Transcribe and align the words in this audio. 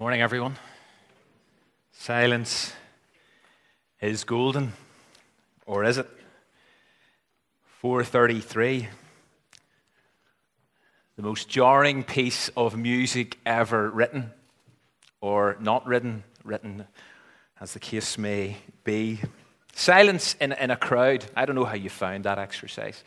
Morning, 0.00 0.22
everyone. 0.22 0.56
Silence 1.92 2.72
is 4.00 4.24
golden, 4.24 4.72
or 5.66 5.84
is 5.84 5.98
it? 5.98 6.08
433. 7.82 8.88
The 11.16 11.22
most 11.22 11.50
jarring 11.50 12.02
piece 12.02 12.48
of 12.56 12.78
music 12.78 13.36
ever 13.44 13.90
written, 13.90 14.30
or 15.20 15.58
not 15.60 15.86
written, 15.86 16.24
written 16.44 16.86
as 17.60 17.74
the 17.74 17.78
case 17.78 18.16
may 18.16 18.56
be. 18.84 19.20
Silence 19.74 20.34
in, 20.40 20.52
in 20.52 20.70
a 20.70 20.76
crowd. 20.76 21.26
I 21.36 21.44
don't 21.44 21.56
know 21.56 21.66
how 21.66 21.74
you 21.74 21.90
found 21.90 22.24
that 22.24 22.38
exercise. 22.38 23.04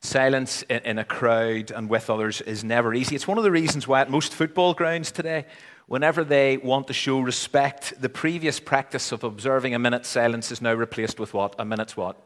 Silence 0.00 0.62
in, 0.62 0.78
in 0.78 0.98
a 0.98 1.04
crowd 1.04 1.70
and 1.70 1.88
with 1.88 2.10
others 2.10 2.40
is 2.40 2.64
never 2.64 2.92
easy. 2.92 3.14
It's 3.14 3.28
one 3.28 3.38
of 3.38 3.44
the 3.44 3.52
reasons 3.52 3.86
why 3.86 4.00
at 4.00 4.10
most 4.10 4.34
football 4.34 4.74
grounds 4.74 5.12
today, 5.12 5.46
whenever 5.86 6.24
they 6.24 6.56
want 6.56 6.86
to 6.88 6.92
show 6.92 7.20
respect, 7.20 7.94
the 8.00 8.08
previous 8.08 8.60
practice 8.60 9.12
of 9.12 9.24
observing 9.24 9.74
a 9.74 9.78
minute's 9.78 10.08
silence 10.08 10.50
is 10.50 10.62
now 10.62 10.74
replaced 10.74 11.20
with 11.20 11.34
what? 11.34 11.54
A 11.58 11.64
minute's 11.64 11.96
what? 11.96 12.16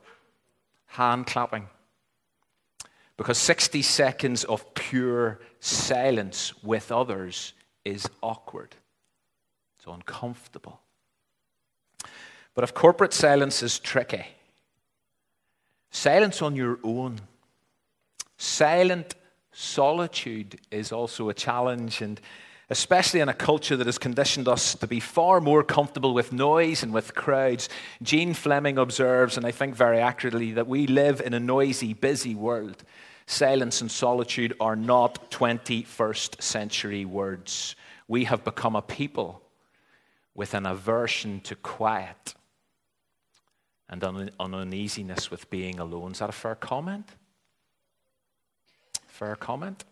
Hand 0.86 1.26
clapping. 1.26 1.68
Because 3.16 3.38
60 3.38 3.82
seconds 3.82 4.44
of 4.44 4.74
pure 4.74 5.40
silence 5.60 6.54
with 6.62 6.92
others 6.92 7.52
is 7.84 8.08
awkward, 8.22 8.74
it's 9.76 9.86
uncomfortable. 9.86 10.80
But 12.54 12.64
if 12.64 12.74
corporate 12.74 13.12
silence 13.12 13.62
is 13.62 13.78
tricky, 13.78 14.26
silence 15.90 16.42
on 16.42 16.56
your 16.56 16.78
own, 16.82 17.20
silent 18.36 19.14
solitude 19.52 20.60
is 20.70 20.92
also 20.92 21.28
a 21.28 21.34
challenge. 21.34 22.00
And 22.00 22.20
especially 22.70 23.20
in 23.20 23.28
a 23.28 23.34
culture 23.34 23.76
that 23.76 23.86
has 23.86 23.98
conditioned 23.98 24.46
us 24.46 24.74
to 24.74 24.86
be 24.86 25.00
far 25.00 25.40
more 25.40 25.62
comfortable 25.62 26.12
with 26.12 26.32
noise 26.32 26.82
and 26.82 26.92
with 26.92 27.14
crowds. 27.14 27.68
Jean 28.02 28.34
Fleming 28.34 28.76
observes, 28.76 29.36
and 29.36 29.46
I 29.46 29.50
think 29.50 29.74
very 29.74 29.98
accurately, 29.98 30.52
that 30.52 30.66
we 30.66 30.86
live 30.86 31.20
in 31.20 31.32
a 31.32 31.40
noisy, 31.40 31.94
busy 31.94 32.34
world. 32.34 32.84
Silence 33.26 33.80
and 33.80 33.90
solitude 33.90 34.54
are 34.60 34.76
not 34.76 35.30
21st 35.30 36.42
century 36.42 37.04
words. 37.04 37.74
We 38.06 38.24
have 38.24 38.44
become 38.44 38.76
a 38.76 38.82
people 38.82 39.42
with 40.34 40.54
an 40.54 40.66
aversion 40.66 41.40
to 41.40 41.54
quiet 41.56 42.34
and 43.88 44.02
an 44.04 44.30
uneasiness 44.38 45.30
with 45.30 45.48
being 45.50 45.78
alone. 45.78 46.12
Is 46.12 46.18
that 46.18 46.28
a 46.28 46.32
fair 46.32 46.54
comment? 46.54 47.08
Fair 49.06 49.34
comment? 49.36 49.84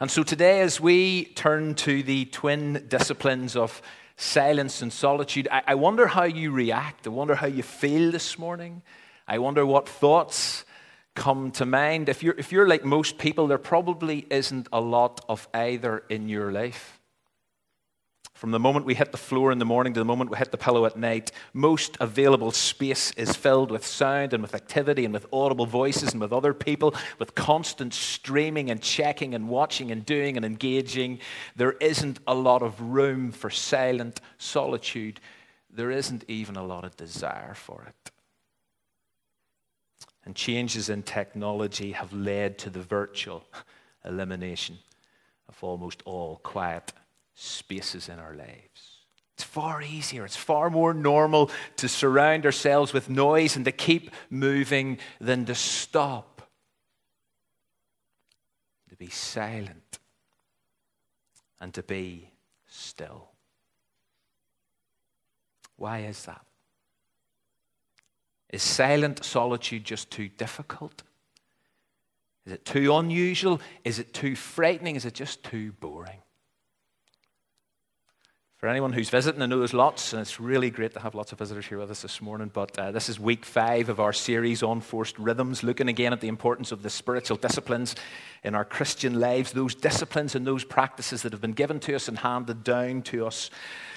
And 0.00 0.10
so 0.10 0.22
today, 0.22 0.60
as 0.60 0.80
we 0.80 1.26
turn 1.26 1.74
to 1.76 2.02
the 2.02 2.24
twin 2.26 2.86
disciplines 2.88 3.56
of 3.56 3.80
silence 4.16 4.82
and 4.82 4.92
solitude, 4.92 5.48
I, 5.50 5.62
I, 5.68 5.74
wonder 5.74 6.06
how 6.06 6.24
you 6.24 6.50
react. 6.50 7.06
I 7.06 7.10
wonder 7.10 7.34
how 7.34 7.46
you 7.46 7.62
feel 7.62 8.10
this 8.10 8.38
morning. 8.38 8.82
I 9.26 9.38
wonder 9.38 9.64
what 9.64 9.88
thoughts 9.88 10.64
come 11.14 11.50
to 11.52 11.66
mind. 11.66 12.08
If 12.08 12.22
you're, 12.22 12.34
if 12.36 12.52
you're 12.52 12.68
like 12.68 12.84
most 12.84 13.18
people, 13.18 13.46
there 13.46 13.58
probably 13.58 14.26
isn't 14.30 14.68
a 14.72 14.80
lot 14.80 15.24
of 15.28 15.48
either 15.54 16.04
in 16.08 16.28
your 16.28 16.52
life. 16.52 17.00
From 18.42 18.50
the 18.50 18.58
moment 18.58 18.86
we 18.86 18.96
hit 18.96 19.12
the 19.12 19.18
floor 19.18 19.52
in 19.52 19.60
the 19.60 19.64
morning 19.64 19.94
to 19.94 20.00
the 20.00 20.04
moment 20.04 20.28
we 20.28 20.36
hit 20.36 20.50
the 20.50 20.58
pillow 20.58 20.84
at 20.84 20.96
night, 20.96 21.30
most 21.52 21.96
available 22.00 22.50
space 22.50 23.12
is 23.12 23.36
filled 23.36 23.70
with 23.70 23.86
sound 23.86 24.32
and 24.32 24.42
with 24.42 24.56
activity 24.56 25.04
and 25.04 25.14
with 25.14 25.28
audible 25.32 25.64
voices 25.64 26.10
and 26.10 26.20
with 26.20 26.32
other 26.32 26.52
people, 26.52 26.92
with 27.20 27.36
constant 27.36 27.94
streaming 27.94 28.68
and 28.68 28.82
checking 28.82 29.36
and 29.36 29.48
watching 29.48 29.92
and 29.92 30.04
doing 30.04 30.36
and 30.36 30.44
engaging. 30.44 31.20
There 31.54 31.74
isn't 31.74 32.18
a 32.26 32.34
lot 32.34 32.62
of 32.62 32.80
room 32.80 33.30
for 33.30 33.48
silent 33.48 34.20
solitude. 34.38 35.20
There 35.70 35.92
isn't 35.92 36.24
even 36.26 36.56
a 36.56 36.64
lot 36.64 36.82
of 36.82 36.96
desire 36.96 37.54
for 37.54 37.86
it. 37.88 38.10
And 40.24 40.34
changes 40.34 40.88
in 40.88 41.04
technology 41.04 41.92
have 41.92 42.12
led 42.12 42.58
to 42.58 42.70
the 42.70 42.82
virtual 42.82 43.44
elimination 44.04 44.78
of 45.48 45.62
almost 45.62 46.02
all 46.04 46.40
quiet 46.42 46.92
spaces 47.34 48.08
in 48.08 48.18
our 48.18 48.34
lives. 48.34 48.92
It's 49.34 49.44
far 49.44 49.82
easier, 49.82 50.24
it's 50.24 50.36
far 50.36 50.70
more 50.70 50.94
normal 50.94 51.50
to 51.76 51.88
surround 51.88 52.46
ourselves 52.46 52.92
with 52.92 53.08
noise 53.10 53.56
and 53.56 53.64
to 53.64 53.72
keep 53.72 54.10
moving 54.30 54.98
than 55.20 55.44
to 55.46 55.54
stop, 55.54 56.48
to 58.90 58.96
be 58.96 59.08
silent, 59.08 59.98
and 61.60 61.72
to 61.74 61.82
be 61.82 62.30
still. 62.68 63.30
Why 65.76 66.00
is 66.00 66.24
that? 66.26 66.44
Is 68.50 68.62
silent 68.62 69.24
solitude 69.24 69.84
just 69.84 70.10
too 70.10 70.28
difficult? 70.28 71.02
Is 72.44 72.52
it 72.52 72.64
too 72.64 72.94
unusual? 72.94 73.60
Is 73.82 73.98
it 73.98 74.12
too 74.12 74.36
frightening? 74.36 74.96
Is 74.96 75.04
it 75.04 75.14
just 75.14 75.42
too 75.42 75.72
boring? 75.72 76.21
For 78.62 78.68
anyone 78.68 78.92
who's 78.92 79.10
visiting, 79.10 79.42
I 79.42 79.46
know 79.46 79.58
there's 79.58 79.74
lots, 79.74 80.12
and 80.12 80.22
it's 80.22 80.38
really 80.38 80.70
great 80.70 80.94
to 80.94 81.00
have 81.00 81.16
lots 81.16 81.32
of 81.32 81.38
visitors 81.40 81.66
here 81.66 81.78
with 81.78 81.90
us 81.90 82.02
this 82.02 82.22
morning. 82.22 82.48
But 82.54 82.78
uh, 82.78 82.92
this 82.92 83.08
is 83.08 83.18
week 83.18 83.44
five 83.44 83.88
of 83.88 83.98
our 83.98 84.12
series 84.12 84.62
on 84.62 84.80
forced 84.80 85.18
rhythms, 85.18 85.64
looking 85.64 85.88
again 85.88 86.12
at 86.12 86.20
the 86.20 86.28
importance 86.28 86.70
of 86.70 86.84
the 86.84 86.88
spiritual 86.88 87.36
disciplines 87.36 87.96
in 88.44 88.54
our 88.54 88.64
Christian 88.64 89.18
lives, 89.18 89.50
those 89.50 89.74
disciplines 89.74 90.36
and 90.36 90.46
those 90.46 90.62
practices 90.62 91.22
that 91.22 91.32
have 91.32 91.40
been 91.40 91.54
given 91.54 91.80
to 91.80 91.96
us 91.96 92.06
and 92.06 92.20
handed 92.20 92.62
down 92.62 93.02
to 93.02 93.26
us 93.26 93.50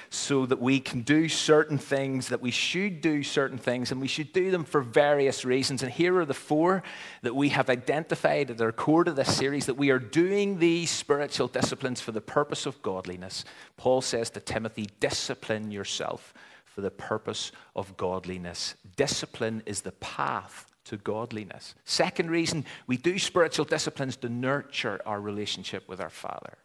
so 0.09 0.45
that 0.45 0.61
we 0.61 0.79
can 0.79 1.01
do 1.01 1.27
certain 1.27 1.77
things, 1.77 2.29
that 2.29 2.41
we 2.41 2.51
should 2.51 3.01
do 3.01 3.23
certain 3.23 3.57
things, 3.57 3.91
and 3.91 4.01
we 4.01 4.07
should 4.07 4.33
do 4.33 4.51
them 4.51 4.63
for 4.63 4.81
various 4.81 5.45
reasons. 5.45 5.83
And 5.83 5.91
here 5.91 6.17
are 6.19 6.25
the 6.25 6.33
four 6.33 6.83
that 7.21 7.35
we 7.35 7.49
have 7.49 7.69
identified 7.69 8.51
at 8.51 8.57
the 8.57 8.71
core 8.71 9.03
to 9.03 9.11
this 9.11 9.35
series 9.35 9.65
that 9.65 9.75
we 9.75 9.89
are 9.89 9.99
doing 9.99 10.59
these 10.59 10.89
spiritual 10.89 11.47
disciplines 11.47 12.01
for 12.01 12.11
the 12.11 12.21
purpose 12.21 12.65
of 12.65 12.81
godliness. 12.81 13.45
Paul 13.77 14.01
says 14.01 14.29
to 14.31 14.39
Timothy, 14.39 14.89
discipline 14.99 15.71
yourself 15.71 16.33
for 16.63 16.81
the 16.81 16.91
purpose 16.91 17.51
of 17.75 17.95
godliness. 17.97 18.75
Discipline 18.95 19.63
is 19.65 19.81
the 19.81 19.93
path 19.93 20.65
to 20.85 20.97
godliness. 20.97 21.75
Second 21.83 22.29
reason, 22.29 22.65
we 22.85 22.97
do 22.97 23.17
spiritual 23.17 23.65
disciplines 23.65 24.17
to 24.17 24.29
nurture 24.29 25.01
our 25.05 25.19
relationship 25.19 25.87
with 25.87 25.99
our 25.99 26.09
Father, 26.09 26.57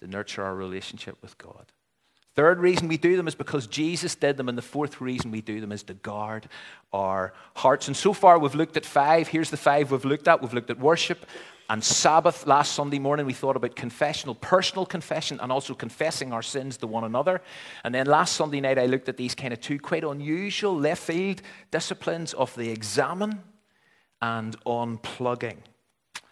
to 0.00 0.06
nurture 0.06 0.42
our 0.42 0.54
relationship 0.54 1.16
with 1.22 1.38
God. 1.38 1.72
Third 2.34 2.60
reason 2.60 2.88
we 2.88 2.96
do 2.96 3.16
them 3.16 3.28
is 3.28 3.34
because 3.34 3.66
Jesus 3.66 4.14
did 4.14 4.36
them. 4.36 4.48
And 4.48 4.56
the 4.56 4.62
fourth 4.62 5.00
reason 5.00 5.30
we 5.30 5.42
do 5.42 5.60
them 5.60 5.72
is 5.72 5.82
to 5.84 5.94
guard 5.94 6.48
our 6.92 7.34
hearts. 7.54 7.88
And 7.88 7.96
so 7.96 8.12
far, 8.12 8.38
we've 8.38 8.54
looked 8.54 8.76
at 8.76 8.86
five. 8.86 9.28
Here's 9.28 9.50
the 9.50 9.56
five 9.56 9.90
we've 9.90 10.04
looked 10.04 10.28
at 10.28 10.40
we've 10.40 10.54
looked 10.54 10.70
at 10.70 10.78
worship 10.78 11.26
and 11.68 11.84
Sabbath. 11.84 12.46
Last 12.46 12.72
Sunday 12.72 12.98
morning, 12.98 13.26
we 13.26 13.34
thought 13.34 13.56
about 13.56 13.76
confessional, 13.76 14.34
personal 14.34 14.86
confession, 14.86 15.40
and 15.40 15.52
also 15.52 15.74
confessing 15.74 16.32
our 16.32 16.42
sins 16.42 16.78
to 16.78 16.86
one 16.86 17.04
another. 17.04 17.42
And 17.84 17.94
then 17.94 18.06
last 18.06 18.36
Sunday 18.36 18.60
night, 18.60 18.78
I 18.78 18.86
looked 18.86 19.08
at 19.08 19.16
these 19.18 19.34
kind 19.34 19.52
of 19.52 19.60
two 19.60 19.78
quite 19.78 20.04
unusual 20.04 20.76
left 20.76 21.02
field 21.02 21.42
disciplines 21.70 22.32
of 22.32 22.54
the 22.56 22.70
examen 22.70 23.42
and 24.20 24.58
unplugging. 24.64 25.58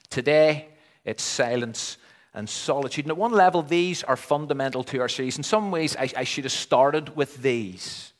Today, 0.08 0.68
it's 1.04 1.22
silence 1.22 1.98
and 2.34 2.48
solitude. 2.48 3.04
And 3.04 3.12
at 3.12 3.16
one 3.16 3.32
level, 3.32 3.62
these 3.62 4.02
are 4.04 4.16
fundamental 4.16 4.84
to 4.84 5.00
our 5.00 5.08
series. 5.08 5.36
In 5.36 5.42
some 5.42 5.70
ways, 5.70 5.96
I, 5.96 6.10
I 6.16 6.24
should 6.24 6.44
have 6.44 6.52
started 6.52 7.16
with 7.16 7.42
these. 7.42 8.12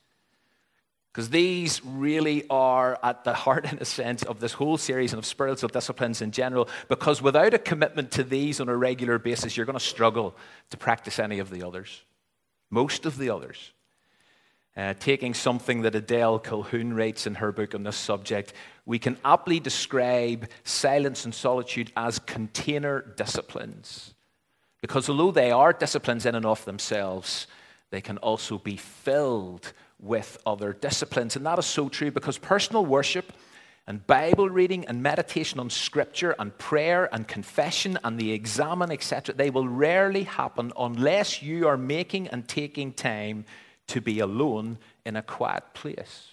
Because 1.13 1.31
these 1.31 1.85
really 1.85 2.49
are 2.49 2.99
at 3.03 3.25
the 3.25 3.35
heart, 3.35 3.71
in 3.73 3.79
a 3.79 3.85
sense, 3.85 4.23
of 4.23 4.39
this 4.39 4.53
whole 4.53 4.79
series 4.79 5.13
and 5.13 5.19
of 5.19 5.27
spiritual 5.27 5.69
disciplines 5.69 6.23
in 6.23 6.31
general. 6.31 6.69
Because 6.89 7.21
without 7.21 7.53
a 7.53 7.59
commitment 7.59 8.13
to 8.13 8.23
these 8.23 8.61
on 8.61 8.69
a 8.69 8.77
regular 8.77 9.19
basis, 9.19 9.57
you're 9.57 9.67
going 9.67 9.79
to 9.79 9.85
struggle 9.85 10.37
to 10.71 10.77
practice 10.77 11.19
any 11.19 11.41
of 11.41 11.51
the 11.51 11.65
others, 11.65 12.03
most 12.71 13.07
of 13.07 13.19
the 13.19 13.31
others. 13.31 13.73
Uh, 14.81 14.95
taking 14.99 15.35
something 15.35 15.83
that 15.83 15.95
Adele 15.95 16.39
Calhoun 16.39 16.95
writes 16.95 17.27
in 17.27 17.35
her 17.35 17.53
book 17.53 17.75
on 17.75 17.83
this 17.83 17.99
subject, 17.99 18.55
we 18.87 18.99
can 18.99 19.19
aptly 19.27 19.61
describe 19.61 20.49
silence 20.65 21.27
and 21.27 21.35
solitude 21.35 21.93
as 21.99 22.19
container 22.21 23.03
disciplines. 23.15 24.15
Because 24.81 25.11
although 25.11 25.33
they 25.33 25.51
are 25.51 25.75
disciplines 25.75 26.25
in 26.25 26.35
and 26.35 26.47
of 26.47 26.65
themselves, 26.65 27.47
they 27.91 28.01
can 28.01 28.17
also 28.19 28.57
be 28.57 28.79
filled 28.79 29.75
with 29.99 30.39
other 30.47 30.73
disciplines. 30.73 31.37
And 31.37 31.45
that 31.45 31.59
is 31.59 31.67
so 31.67 31.91
true 31.91 32.11
because 32.11 32.39
personal 32.39 32.87
worship 32.87 33.35
and 33.87 34.07
Bible 34.07 34.49
reading 34.49 34.87
and 34.87 35.03
meditation 35.03 35.61
on 35.61 35.69
Scripture 35.69 36.35
and 36.39 36.57
prayer 36.57 37.07
and 37.15 37.29
confession 37.29 37.99
and 38.03 38.19
the 38.19 38.33
examen, 38.33 38.91
etc., 38.91 39.35
they 39.35 39.51
will 39.51 39.69
rarely 39.69 40.23
happen 40.23 40.73
unless 40.79 41.43
you 41.43 41.69
are 41.69 41.77
making 41.77 42.29
and 42.29 42.49
taking 42.49 42.95
time 42.95 43.45
to 43.91 44.01
be 44.01 44.21
alone 44.21 44.79
in 45.05 45.17
a 45.17 45.23
quiet 45.23 45.65
place. 45.75 46.29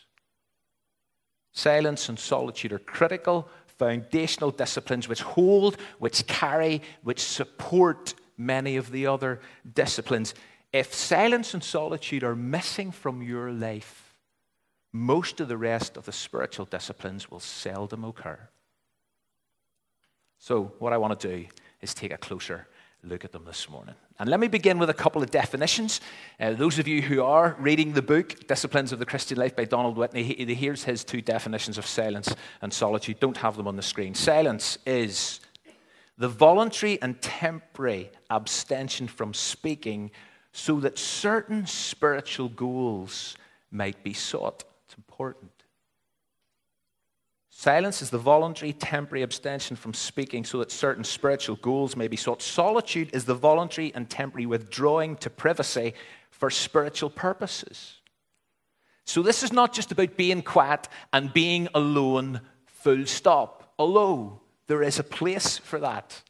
Silence 1.52 2.08
and 2.08 2.20
solitude 2.20 2.72
are 2.72 2.80
critical, 2.80 3.50
foundational 3.66 4.52
disciplines 4.52 5.08
which 5.08 5.22
hold, 5.22 5.78
which 5.98 6.28
carry, 6.28 6.84
which 7.02 7.20
support 7.20 8.14
many 8.38 8.78
of 8.78 8.92
the 8.92 9.08
other 9.08 9.40
disciplines. 9.74 10.36
If 10.72 10.94
silence 10.94 11.56
and 11.56 11.64
solitude 11.64 12.24
are 12.24 12.36
missing 12.36 12.92
from 12.92 13.24
your 13.24 13.52
life, 13.52 14.14
most 14.94 15.40
of 15.40 15.48
the 15.48 15.58
rest 15.58 15.98
of 15.98 16.06
the 16.06 16.12
spiritual 16.12 16.66
disciplines 16.66 17.32
will 17.32 17.40
seldom 17.40 18.04
occur. 18.04 18.40
So, 20.38 20.74
what 20.78 20.94
I 20.94 20.98
want 20.98 21.20
to 21.20 21.28
do 21.28 21.48
is 21.82 21.96
take 21.96 22.14
a 22.14 22.18
closer 22.18 22.68
look 23.04 23.26
at 23.26 23.32
them 23.32 23.46
this 23.46 23.68
morning. 23.68 23.96
And 24.20 24.30
let 24.30 24.40
me 24.40 24.48
begin 24.48 24.80
with 24.80 24.90
a 24.90 24.96
couple 24.96 25.22
of 25.22 25.30
definitions. 25.30 26.02
Uh, 26.40 26.54
those 26.54 26.80
of 26.80 26.88
you 26.88 27.04
who 27.04 27.22
are 27.22 27.56
reading 27.60 27.94
the 27.94 28.02
book, 28.02 28.48
Disciplines 28.48 28.92
of 28.92 28.98
the 28.98 29.06
Christian 29.06 29.38
Life 29.38 29.56
by 29.56 29.66
Donald 29.66 29.96
Whitney, 29.96 30.24
he, 30.24 30.56
here's 30.56 30.84
his 30.84 31.04
two 31.04 31.22
definitions 31.22 31.78
of 31.78 31.86
silence 31.86 32.36
and 32.64 32.74
solitude. 32.74 33.20
Don't 33.20 33.38
have 33.38 33.56
them 33.58 33.68
on 33.68 33.76
the 33.76 33.84
screen. 33.84 34.16
Silence 34.16 34.80
is 34.88 35.40
the 36.18 36.28
voluntary 36.28 37.00
and 37.00 37.22
temporary 37.22 38.10
abstention 38.32 39.08
from 39.08 39.36
speaking 39.36 40.10
so 40.52 40.80
that 40.80 40.98
certain 40.98 41.68
spiritual 41.68 42.50
goals 42.50 43.38
might 43.70 44.04
be 44.04 44.14
sought. 44.14 44.64
It's 44.86 44.96
important. 44.98 45.52
Silence 47.60 48.04
is 48.04 48.12
the 48.12 48.20
voluntary, 48.20 48.72
temporary 48.72 49.24
abstention 49.24 49.76
from 49.76 49.92
speaking 49.92 50.46
so 50.46 50.60
that 50.60 50.72
certain 50.72 51.04
spiritual 51.04 51.56
goals 51.56 51.96
may 51.96 52.08
be 52.08 52.16
sought. 52.16 52.40
Solitude 52.40 53.10
is 53.14 53.26
the 53.26 53.34
voluntary 53.34 53.92
and 53.96 54.08
temporary 54.08 54.46
withdrawing 54.46 55.16
to 55.16 55.28
privacy 55.32 55.96
for 56.30 56.52
spiritual 56.52 57.10
purposes. 57.10 57.96
So, 59.06 59.24
this 59.24 59.42
is 59.42 59.52
not 59.52 59.74
just 59.74 59.92
about 59.92 60.16
being 60.16 60.44
quiet 60.44 60.88
and 61.12 61.34
being 61.34 61.68
alone, 61.74 62.42
full 62.68 63.08
stop. 63.08 63.74
Although 63.80 64.40
there 64.68 64.84
is 64.84 65.00
a 65.00 65.04
place 65.04 65.58
for 65.58 65.80
that, 65.80 66.22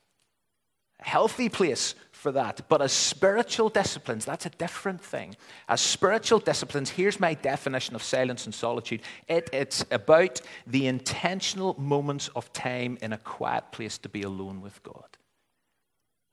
a 1.01 1.09
healthy 1.09 1.49
place 1.49 1.93
for 2.27 2.33
that. 2.33 2.67
But 2.67 2.81
as 2.81 2.91
spiritual 2.91 3.69
disciplines, 3.69 4.25
that's 4.25 4.45
a 4.45 4.49
different 4.49 4.99
thing. 4.99 5.37
As 5.69 5.79
spiritual 5.79 6.39
disciplines, 6.39 6.89
here's 6.89 7.21
my 7.21 7.35
definition 7.35 7.95
of 7.95 8.03
silence 8.03 8.45
and 8.45 8.53
solitude 8.53 9.01
it, 9.29 9.49
it's 9.53 9.85
about 9.91 10.41
the 10.65 10.87
intentional 10.87 11.73
moments 11.79 12.27
of 12.35 12.51
time 12.51 12.97
in 13.01 13.13
a 13.13 13.17
quiet 13.17 13.71
place 13.71 13.97
to 13.99 14.09
be 14.09 14.23
alone 14.23 14.59
with 14.59 14.83
God. 14.83 15.17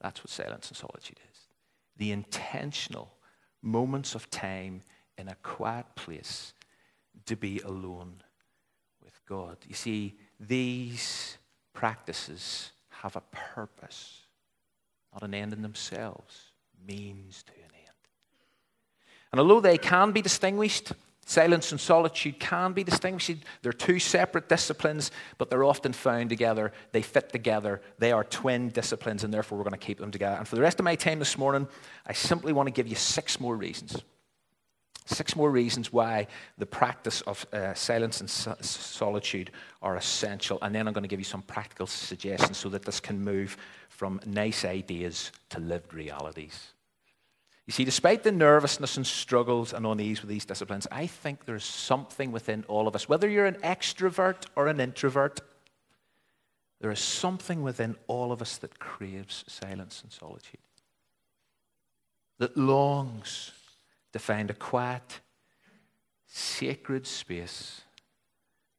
That's 0.00 0.20
what 0.20 0.30
silence 0.30 0.66
and 0.68 0.76
solitude 0.76 1.20
is. 1.30 1.38
The 1.96 2.10
intentional 2.10 3.14
moments 3.62 4.16
of 4.16 4.28
time 4.30 4.82
in 5.16 5.28
a 5.28 5.36
quiet 5.44 5.86
place 5.94 6.54
to 7.26 7.36
be 7.36 7.60
alone 7.60 8.20
with 9.00 9.20
God. 9.28 9.58
You 9.68 9.76
see, 9.76 10.16
these 10.40 11.38
practices 11.72 12.72
have 12.88 13.14
a 13.14 13.22
purpose 13.30 14.23
not 15.14 15.22
an 15.22 15.34
end 15.34 15.52
in 15.52 15.62
themselves, 15.62 16.52
means 16.86 17.42
to 17.44 17.52
an 17.52 17.70
end. 17.74 17.94
And 19.32 19.40
although 19.40 19.60
they 19.60 19.78
can 19.78 20.12
be 20.12 20.20
distinguished, 20.20 20.92
silence 21.24 21.72
and 21.72 21.80
solitude 21.80 22.38
can 22.38 22.72
be 22.72 22.84
distinguished. 22.84 23.44
They're 23.62 23.72
two 23.72 23.98
separate 23.98 24.48
disciplines, 24.48 25.10
but 25.38 25.50
they're 25.50 25.64
often 25.64 25.92
found 25.92 26.28
together. 26.28 26.72
They 26.92 27.02
fit 27.02 27.30
together. 27.30 27.80
They 27.98 28.12
are 28.12 28.24
twin 28.24 28.68
disciplines, 28.68 29.24
and 29.24 29.32
therefore 29.32 29.58
we're 29.58 29.64
going 29.64 29.72
to 29.72 29.86
keep 29.86 29.98
them 29.98 30.10
together. 30.10 30.36
And 30.36 30.46
for 30.46 30.56
the 30.56 30.62
rest 30.62 30.80
of 30.80 30.84
my 30.84 30.96
time 30.96 31.18
this 31.18 31.38
morning, 31.38 31.68
I 32.06 32.12
simply 32.12 32.52
want 32.52 32.66
to 32.66 32.72
give 32.72 32.88
you 32.88 32.96
six 32.96 33.40
more 33.40 33.56
reasons. 33.56 34.02
Six 35.06 35.36
more 35.36 35.50
reasons 35.50 35.92
why 35.92 36.28
the 36.56 36.64
practice 36.64 37.20
of 37.22 37.46
uh, 37.52 37.74
silence 37.74 38.20
and 38.20 38.30
so- 38.30 38.56
solitude 38.60 39.50
are 39.82 39.96
essential. 39.96 40.58
And 40.62 40.74
then 40.74 40.88
I'm 40.88 40.94
going 40.94 41.02
to 41.02 41.08
give 41.08 41.20
you 41.20 41.24
some 41.24 41.42
practical 41.42 41.86
suggestions 41.86 42.56
so 42.56 42.70
that 42.70 42.84
this 42.84 43.00
can 43.00 43.22
move 43.22 43.58
from 43.90 44.18
nice 44.24 44.64
ideas 44.64 45.30
to 45.50 45.60
lived 45.60 45.92
realities. 45.92 46.72
You 47.66 47.72
see, 47.72 47.84
despite 47.84 48.22
the 48.22 48.32
nervousness 48.32 48.96
and 48.96 49.06
struggles 49.06 49.72
and 49.72 49.86
unease 49.86 50.22
with 50.22 50.30
these 50.30 50.44
disciplines, 50.44 50.86
I 50.90 51.06
think 51.06 51.44
there's 51.44 51.64
something 51.64 52.32
within 52.32 52.64
all 52.68 52.88
of 52.88 52.94
us, 52.94 53.08
whether 53.08 53.28
you're 53.28 53.46
an 53.46 53.60
extrovert 53.62 54.46
or 54.56 54.68
an 54.68 54.80
introvert, 54.80 55.40
there 56.80 56.90
is 56.90 57.00
something 57.00 57.62
within 57.62 57.96
all 58.06 58.32
of 58.32 58.42
us 58.42 58.58
that 58.58 58.78
craves 58.78 59.44
silence 59.48 60.02
and 60.02 60.12
solitude, 60.12 60.60
that 62.38 62.56
longs 62.56 63.52
to 64.14 64.20
find 64.20 64.48
a 64.48 64.54
quiet, 64.54 65.18
sacred 66.28 67.04
space 67.04 67.80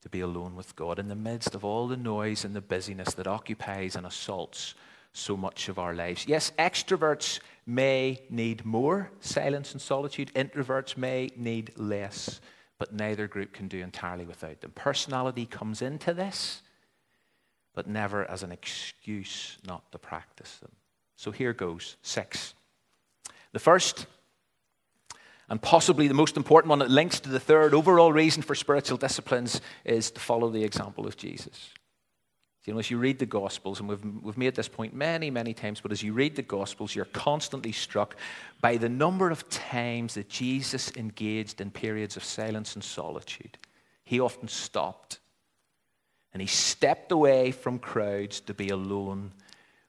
to 0.01 0.07
be 0.07 0.21
alone 0.21 0.55
with 0.55 0.77
God 0.77 0.97
in 0.97 1.09
the 1.09 1.15
midst 1.15 1.53
of 1.53 1.65
all 1.65 1.89
the 1.89 1.97
noise 1.97 2.45
and 2.45 2.55
the 2.55 2.61
busyness 2.61 3.13
that 3.15 3.27
occupies 3.27 3.97
and 3.97 4.07
assaults 4.07 4.75
so 5.11 5.35
much 5.35 5.67
of 5.67 5.77
our 5.77 5.93
lives. 5.93 6.25
Yes, 6.25 6.53
extroverts 6.57 7.41
may 7.65 8.21
need 8.29 8.63
more 8.63 9.11
silence 9.19 9.73
and 9.73 9.81
solitude, 9.81 10.31
introverts 10.35 10.95
may 10.95 11.27
need 11.35 11.73
less, 11.75 12.39
but 12.77 12.93
neither 12.93 13.27
group 13.27 13.51
can 13.51 13.67
do 13.67 13.79
entirely 13.79 14.23
without 14.23 14.61
them. 14.61 14.71
Personality 14.73 15.45
comes 15.45 15.81
into 15.81 16.13
this, 16.13 16.61
but 17.73 17.87
never 17.87 18.23
as 18.31 18.41
an 18.41 18.53
excuse 18.53 19.57
not 19.67 19.91
to 19.91 19.97
practice 19.97 20.55
them. 20.59 20.71
So 21.17 21.31
here 21.31 21.51
goes 21.51 21.97
six. 22.01 22.53
The 23.51 23.59
first, 23.59 24.07
and 25.49 25.61
possibly 25.61 26.07
the 26.07 26.13
most 26.13 26.37
important 26.37 26.69
one 26.69 26.79
that 26.79 26.89
links 26.89 27.19
to 27.19 27.29
the 27.29 27.39
third 27.39 27.73
overall 27.73 28.11
reason 28.11 28.41
for 28.41 28.55
spiritual 28.55 28.97
disciplines, 28.97 29.61
is 29.83 30.11
to 30.11 30.19
follow 30.19 30.49
the 30.49 30.63
example 30.63 31.05
of 31.05 31.17
Jesus. 31.17 31.69
You 32.65 32.73
know, 32.73 32.79
as 32.79 32.89
you 32.89 32.97
read 32.97 33.19
the 33.19 33.27
Gospels, 33.27 33.79
and 33.79 33.87
we've, 33.87 34.03
we've 34.23 34.37
made 34.37 34.55
this 34.55 34.67
point 34.67 34.93
many, 34.93 35.29
many 35.29 35.53
times, 35.53 35.81
but 35.81 35.91
as 35.91 36.01
you 36.01 36.13
read 36.13 36.35
the 36.35 36.41
Gospels, 36.41 36.95
you're 36.95 37.05
constantly 37.05 37.71
struck 37.71 38.15
by 38.59 38.77
the 38.77 38.89
number 38.89 39.29
of 39.29 39.47
times 39.49 40.15
that 40.15 40.29
Jesus 40.29 40.91
engaged 40.95 41.61
in 41.61 41.69
periods 41.69 42.17
of 42.17 42.23
silence 42.23 42.73
and 42.73 42.83
solitude. 42.83 43.59
He 44.03 44.19
often 44.19 44.47
stopped 44.47 45.19
and 46.33 46.41
he 46.41 46.47
stepped 46.47 47.11
away 47.11 47.51
from 47.51 47.77
crowds 47.77 48.41
to 48.41 48.53
be 48.53 48.69
alone 48.69 49.31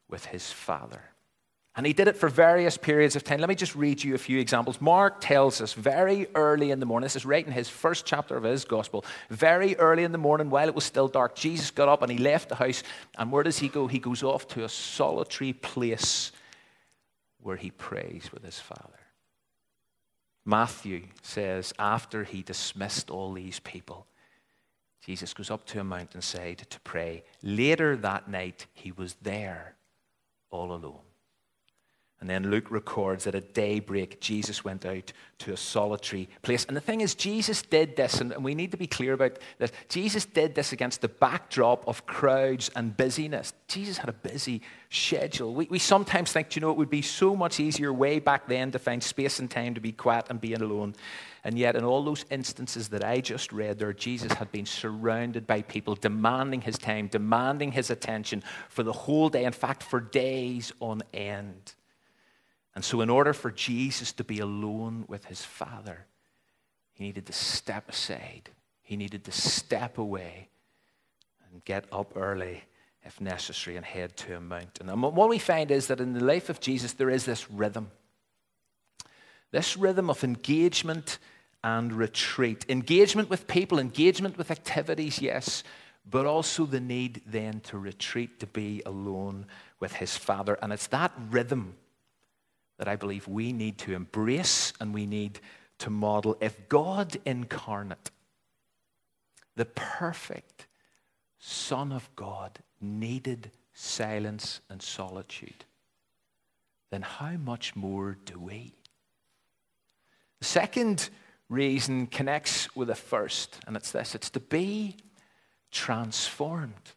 with 0.09 0.27
his 0.27 0.53
Father. 0.53 1.03
And 1.77 1.85
he 1.85 1.93
did 1.93 2.09
it 2.09 2.17
for 2.17 2.31
various 2.31 2.79
periods 2.79 3.17
of 3.17 3.25
time. 3.25 3.39
Let 3.39 3.51
me 3.51 3.55
just 3.55 3.77
read 3.77 4.03
you 4.03 4.15
a 4.15 4.19
few 4.19 4.39
examples. 4.39 4.81
Mark 4.81 5.21
tells 5.21 5.61
us 5.61 5.75
very 5.75 6.27
early 6.35 6.71
in 6.71 6.81
the 6.81 6.87
morning, 6.87 7.05
this 7.05 7.17
is 7.17 7.27
right 7.27 7.47
in 7.47 7.53
his 7.53 7.69
first 7.69 8.07
chapter 8.07 8.35
of 8.35 8.45
his 8.45 8.65
gospel, 8.65 9.05
very 9.29 9.77
early 9.77 10.03
in 10.03 10.13
the 10.13 10.17
morning, 10.17 10.49
while 10.49 10.69
it 10.69 10.75
was 10.75 10.85
still 10.85 11.07
dark, 11.07 11.35
Jesus 11.35 11.71
got 11.71 11.91
up 11.91 12.01
and 12.01 12.11
he 12.11 12.17
left 12.17 12.49
the 12.49 12.55
house. 12.55 12.83
And 13.19 13.31
where 13.31 13.43
does 13.43 13.59
he 13.59 13.69
go? 13.69 13.89
He 13.89 13.99
goes 13.99 14.23
off 14.23 14.49
to 14.49 14.65
a 14.65 14.71
solitary 14.71 15.53
place 15.53 16.33
where 17.43 17.57
he 17.57 17.71
prays 17.71 18.31
with 18.33 18.43
his 18.43 18.59
Father. 18.59 19.01
Matthew 20.47 21.03
says, 21.23 21.75
after 21.79 22.25
he 22.25 22.43
dismissed 22.43 23.11
all 23.11 23.35
these 23.35 23.61
people, 23.61 24.07
Jesus 25.05 25.35
goes 25.35 25.51
up 25.51 25.67
to 25.67 25.81
a 25.81 25.85
mountainside 25.85 26.59
to 26.71 26.81
pray. 26.81 27.23
Later 27.43 27.97
that 27.97 28.31
night, 28.31 28.67
he 28.73 28.93
was 28.93 29.15
there 29.23 29.75
all 30.51 30.73
alone. 30.73 31.06
And 32.19 32.31
then 32.31 32.51
Luke 32.51 32.71
records 32.71 33.25
that 33.25 33.35
at 33.35 33.53
daybreak, 33.53 34.21
Jesus 34.21 34.65
went 34.65 34.87
out 34.87 35.13
to 35.39 35.53
a 35.53 35.57
solitary 35.57 36.31
place. 36.41 36.65
And 36.65 36.75
the 36.75 36.81
thing 36.81 37.03
is, 37.03 37.15
Jesus 37.15 37.61
did 37.61 37.95
this, 37.95 38.23
and 38.23 38.43
we 38.43 38.55
need 38.55 38.71
to 38.71 38.79
be 38.79 38.87
clear 38.87 39.13
about 39.13 39.39
this. 39.59 39.71
Jesus 39.91 40.25
did 40.25 40.55
this 40.55 40.73
against 40.73 41.03
the 41.03 41.09
backdrop 41.09 41.87
of 41.87 42.07
crowds 42.07 42.71
and 42.75 42.97
busyness. 42.97 43.53
Jesus 43.69 43.99
had 43.99 44.09
a 44.09 44.15
busy 44.15 44.63
schedule. 44.89 45.55
We, 45.55 45.67
we 45.67 45.79
sometimes 45.79 46.33
think, 46.33 46.57
you 46.57 46.61
know, 46.63 46.71
it 46.71 46.79
would 46.79 46.89
be 46.89 47.03
so 47.03 47.37
much 47.37 47.61
easier 47.61 47.93
way 47.93 48.19
back 48.19 48.49
then 48.49 48.71
to 48.73 48.79
find 48.79 49.03
space 49.03 49.39
and 49.39 49.51
time 49.51 49.75
to 49.75 49.81
be 49.81 49.93
quiet 49.93 50.27
and 50.31 50.41
being 50.41 50.63
alone. 50.63 50.95
And 51.45 51.59
yet, 51.59 51.77
in 51.77 51.85
all 51.85 52.03
those 52.03 52.25
instances 52.31 52.89
that 52.89 53.05
I 53.05 53.21
just 53.21 53.53
read 53.53 53.79
there, 53.79 53.93
Jesus 53.93 54.33
had 54.33 54.51
been 54.51 54.67
surrounded 54.67 55.47
by 55.47 55.61
people 55.61 55.95
demanding 55.95 56.63
his 56.63 56.79
time, 56.79 57.09
demanding 57.09 57.73
his 57.73 57.91
attention 57.91 58.43
for 58.71 58.83
the 58.83 58.93
whole 58.93 59.29
day, 59.29 59.45
in 59.45 59.53
fact, 59.53 59.83
for 59.83 60.01
days 60.01 60.73
on 60.81 61.03
end. 61.13 61.75
And 62.77 62.85
so, 62.85 63.01
in 63.01 63.09
order 63.09 63.33
for 63.33 63.51
Jesus 63.51 64.13
to 64.13 64.23
be 64.23 64.39
alone 64.39 65.07
with 65.09 65.25
his 65.25 65.43
Father, 65.43 66.05
he 66.93 67.05
needed 67.05 67.25
to 67.25 67.33
step 67.33 67.89
aside. 67.89 68.51
He 68.83 68.99
needed 68.99 69.25
to 69.25 69.33
step 69.33 69.97
away 69.97 70.51
and 71.51 71.65
get 71.65 71.87
up 71.91 72.13
early 72.15 72.65
if 73.03 73.19
necessary 73.19 73.77
and 73.77 73.87
head 73.87 74.15
to 74.19 74.37
a 74.37 74.41
mountain. 74.41 74.91
And 74.91 75.03
what 75.03 75.31
we 75.31 75.39
find 75.39 75.71
is 75.71 75.87
that 75.87 76.01
in 76.01 76.13
the 76.13 76.23
life 76.23 76.51
of 76.51 76.61
Jesus, 76.61 76.93
there 76.93 77.09
is 77.09 77.25
this 77.25 77.51
rhythm 77.51 77.91
this 79.53 79.77
rhythm 79.77 80.11
of 80.11 80.23
engagement 80.23 81.19
and 81.65 81.95
retreat. 81.95 82.67
Engagement 82.69 83.31
with 83.31 83.47
people, 83.47 83.79
engagement 83.79 84.37
with 84.37 84.51
activities, 84.51 85.23
yes, 85.23 85.65
but 86.05 86.27
also 86.27 86.67
the 86.67 86.81
need 86.81 87.23
then 87.25 87.61
to 87.61 87.79
retreat, 87.79 88.39
to 88.41 88.47
be 88.47 88.83
alone 88.85 89.47
with 89.81 89.95
his 89.95 90.15
Father. 90.15 90.59
And 90.61 90.75
it's 90.75 90.89
that 90.89 91.13
rhythm 91.31 91.77
that 92.79 92.89
I 92.89 92.97
believe 92.97 93.27
we 93.27 93.53
need 93.53 93.79
to 93.79 93.95
embrace 93.95 94.73
and 94.81 94.93
we 94.93 95.07
need 95.07 95.41
to 95.79 95.91
model. 95.91 96.37
If 96.41 96.69
God 96.69 97.17
incarnate, 97.25 98.11
the 99.55 99.65
perfect 99.65 100.67
Son 101.39 101.93
of 101.93 102.09
God, 102.17 102.59
needed 102.81 103.51
silence 103.73 104.61
and 104.69 104.83
solitude, 104.83 105.65
then 106.91 107.03
how 107.03 107.33
much 107.33 107.75
more 107.75 108.17
do 108.25 108.39
we? 108.39 108.75
The 110.41 110.45
second 110.45 111.09
reason 111.49 112.07
connects 112.07 112.75
with 112.77 112.89
the 112.89 112.95
first, 112.95 113.59
and 113.67 113.77
it's 113.77 113.93
this 113.93 114.15
it's 114.15 114.31
to 114.31 114.41
be 114.41 114.97
transformed. 115.71 116.93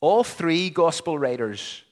All 0.00 0.24
three 0.24 0.70
gospel 0.70 1.18
writers, 1.18 1.82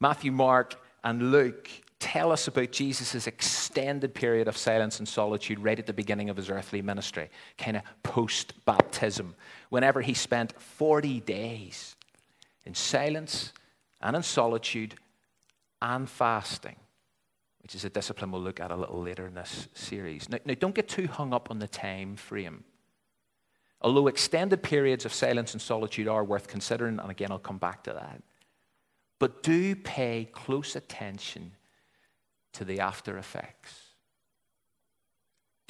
Matthew, 0.00 0.32
Mark, 0.32 0.76
and 1.04 1.30
Luke, 1.30 1.68
tell 2.00 2.32
us 2.32 2.48
about 2.48 2.72
Jesus' 2.72 3.26
extended 3.26 4.14
period 4.14 4.48
of 4.48 4.56
silence 4.56 4.98
and 4.98 5.06
solitude 5.06 5.60
right 5.60 5.78
at 5.78 5.86
the 5.86 5.92
beginning 5.92 6.30
of 6.30 6.36
his 6.36 6.50
earthly 6.50 6.82
ministry, 6.82 7.30
kind 7.58 7.76
of 7.76 7.82
post 8.02 8.64
baptism, 8.64 9.34
whenever 9.68 10.00
he 10.00 10.14
spent 10.14 10.58
40 10.60 11.20
days 11.20 11.94
in 12.64 12.74
silence 12.74 13.52
and 14.00 14.16
in 14.16 14.22
solitude 14.22 14.94
and 15.82 16.08
fasting, 16.08 16.76
which 17.62 17.74
is 17.74 17.84
a 17.84 17.90
discipline 17.90 18.32
we'll 18.32 18.40
look 18.40 18.60
at 18.60 18.70
a 18.70 18.76
little 18.76 19.00
later 19.00 19.26
in 19.26 19.34
this 19.34 19.68
series. 19.74 20.28
Now, 20.28 20.38
now 20.44 20.54
don't 20.58 20.74
get 20.74 20.88
too 20.88 21.06
hung 21.06 21.32
up 21.34 21.50
on 21.50 21.58
the 21.58 21.68
time 21.68 22.16
frame. 22.16 22.64
Although 23.82 24.08
extended 24.08 24.62
periods 24.62 25.04
of 25.04 25.12
silence 25.12 25.52
and 25.52 25.60
solitude 25.60 26.08
are 26.08 26.24
worth 26.24 26.48
considering, 26.48 26.98
and 26.98 27.10
again, 27.10 27.30
I'll 27.30 27.38
come 27.38 27.58
back 27.58 27.84
to 27.84 27.92
that. 27.92 28.22
But 29.18 29.42
do 29.42 29.76
pay 29.76 30.28
close 30.32 30.76
attention 30.76 31.52
to 32.54 32.64
the 32.64 32.80
after 32.80 33.18
effects. 33.18 33.90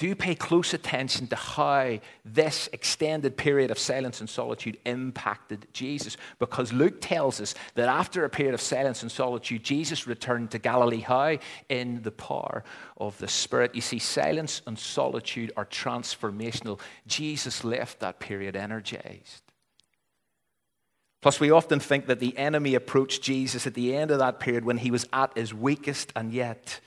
Do 0.01 0.15
pay 0.15 0.33
close 0.33 0.73
attention 0.73 1.27
to 1.27 1.35
how 1.35 1.99
this 2.25 2.67
extended 2.73 3.37
period 3.37 3.69
of 3.69 3.77
silence 3.77 4.19
and 4.19 4.27
solitude 4.27 4.79
impacted 4.83 5.67
Jesus. 5.73 6.17
Because 6.39 6.73
Luke 6.73 7.01
tells 7.01 7.39
us 7.39 7.53
that 7.75 7.87
after 7.87 8.25
a 8.25 8.29
period 8.31 8.55
of 8.55 8.61
silence 8.61 9.03
and 9.03 9.11
solitude, 9.11 9.63
Jesus 9.63 10.07
returned 10.07 10.49
to 10.51 10.57
Galilee. 10.57 11.01
How? 11.01 11.37
In 11.69 12.01
the 12.01 12.09
power 12.09 12.63
of 12.97 13.15
the 13.19 13.27
Spirit. 13.27 13.75
You 13.75 13.81
see, 13.81 13.99
silence 13.99 14.63
and 14.65 14.79
solitude 14.79 15.51
are 15.55 15.67
transformational. 15.67 16.79
Jesus 17.05 17.63
left 17.63 17.99
that 17.99 18.19
period 18.19 18.55
energized. 18.55 19.40
Plus, 21.21 21.39
we 21.39 21.51
often 21.51 21.79
think 21.79 22.07
that 22.07 22.19
the 22.19 22.35
enemy 22.37 22.73
approached 22.73 23.21
Jesus 23.21 23.67
at 23.67 23.75
the 23.75 23.95
end 23.95 24.09
of 24.09 24.19
that 24.19 24.39
period 24.39 24.65
when 24.65 24.77
he 24.77 24.89
was 24.89 25.07
at 25.13 25.37
his 25.37 25.53
weakest, 25.53 26.11
and 26.15 26.33
yet 26.33 26.79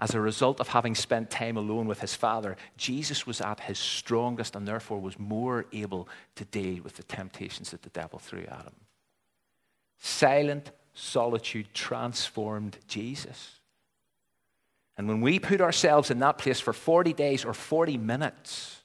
as 0.00 0.14
a 0.14 0.20
result 0.20 0.60
of 0.60 0.68
having 0.68 0.94
spent 0.94 1.30
time 1.30 1.58
alone 1.58 1.86
with 1.86 2.00
his 2.00 2.14
father, 2.14 2.56
Jesus 2.78 3.26
was 3.26 3.42
at 3.42 3.60
his 3.60 3.78
strongest 3.78 4.56
and 4.56 4.66
therefore 4.66 4.98
was 4.98 5.18
more 5.18 5.66
able 5.72 6.08
to 6.36 6.44
deal 6.46 6.82
with 6.82 6.96
the 6.96 7.02
temptations 7.02 7.70
that 7.70 7.82
the 7.82 7.90
devil 7.90 8.18
threw 8.18 8.40
at 8.40 8.64
him. 8.64 8.76
Silent 9.98 10.70
solitude 10.94 11.68
transformed 11.74 12.78
Jesus. 12.88 13.60
And 14.96 15.06
when 15.06 15.20
we 15.20 15.38
put 15.38 15.60
ourselves 15.60 16.10
in 16.10 16.18
that 16.20 16.38
place 16.38 16.60
for 16.60 16.72
40 16.72 17.12
days 17.12 17.44
or 17.44 17.52
40 17.52 17.98
minutes, 17.98 18.79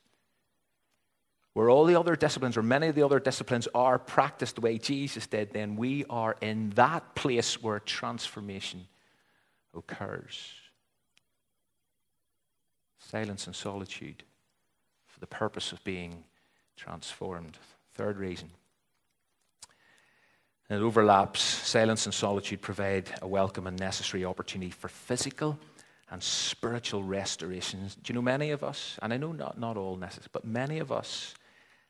where 1.55 1.69
all 1.69 1.85
the 1.85 1.95
other 1.95 2.17
disciplines 2.17 2.57
or 2.57 2.61
many 2.61 2.87
of 2.87 2.95
the 2.95 3.01
other 3.01 3.17
disciplines 3.17 3.65
are 3.73 3.97
practiced 3.97 4.55
the 4.55 4.61
way 4.61 4.77
Jesus 4.77 5.25
did, 5.25 5.53
then 5.53 5.77
we 5.77 6.03
are 6.09 6.35
in 6.41 6.71
that 6.71 7.15
place 7.15 7.63
where 7.63 7.79
transformation 7.79 8.85
occurs 9.73 10.51
silence 12.99 13.47
and 13.47 13.55
solitude 13.55 14.23
for 15.07 15.21
the 15.21 15.27
purpose 15.27 15.71
of 15.71 15.81
being 15.85 16.25
transformed. 16.75 17.57
Third 17.93 18.17
reason. 18.17 18.49
It 20.69 20.81
overlaps. 20.81 21.39
Silence 21.41 22.05
and 22.05 22.13
solitude 22.13 22.61
provide 22.61 23.09
a 23.21 23.27
welcome 23.27 23.65
and 23.67 23.79
necessary 23.79 24.25
opportunity 24.25 24.71
for 24.71 24.89
physical 24.89 25.57
and 26.11 26.21
spiritual 26.21 27.03
restorations. 27.03 27.95
Do 27.95 28.11
you 28.11 28.15
know 28.15 28.21
many 28.21 28.51
of 28.51 28.61
us, 28.61 28.99
and 29.01 29.13
I 29.13 29.17
know 29.17 29.31
not, 29.31 29.57
not 29.57 29.77
all 29.77 29.95
necessary, 29.95 30.27
but 30.33 30.43
many 30.43 30.79
of 30.79 30.91
us 30.91 31.33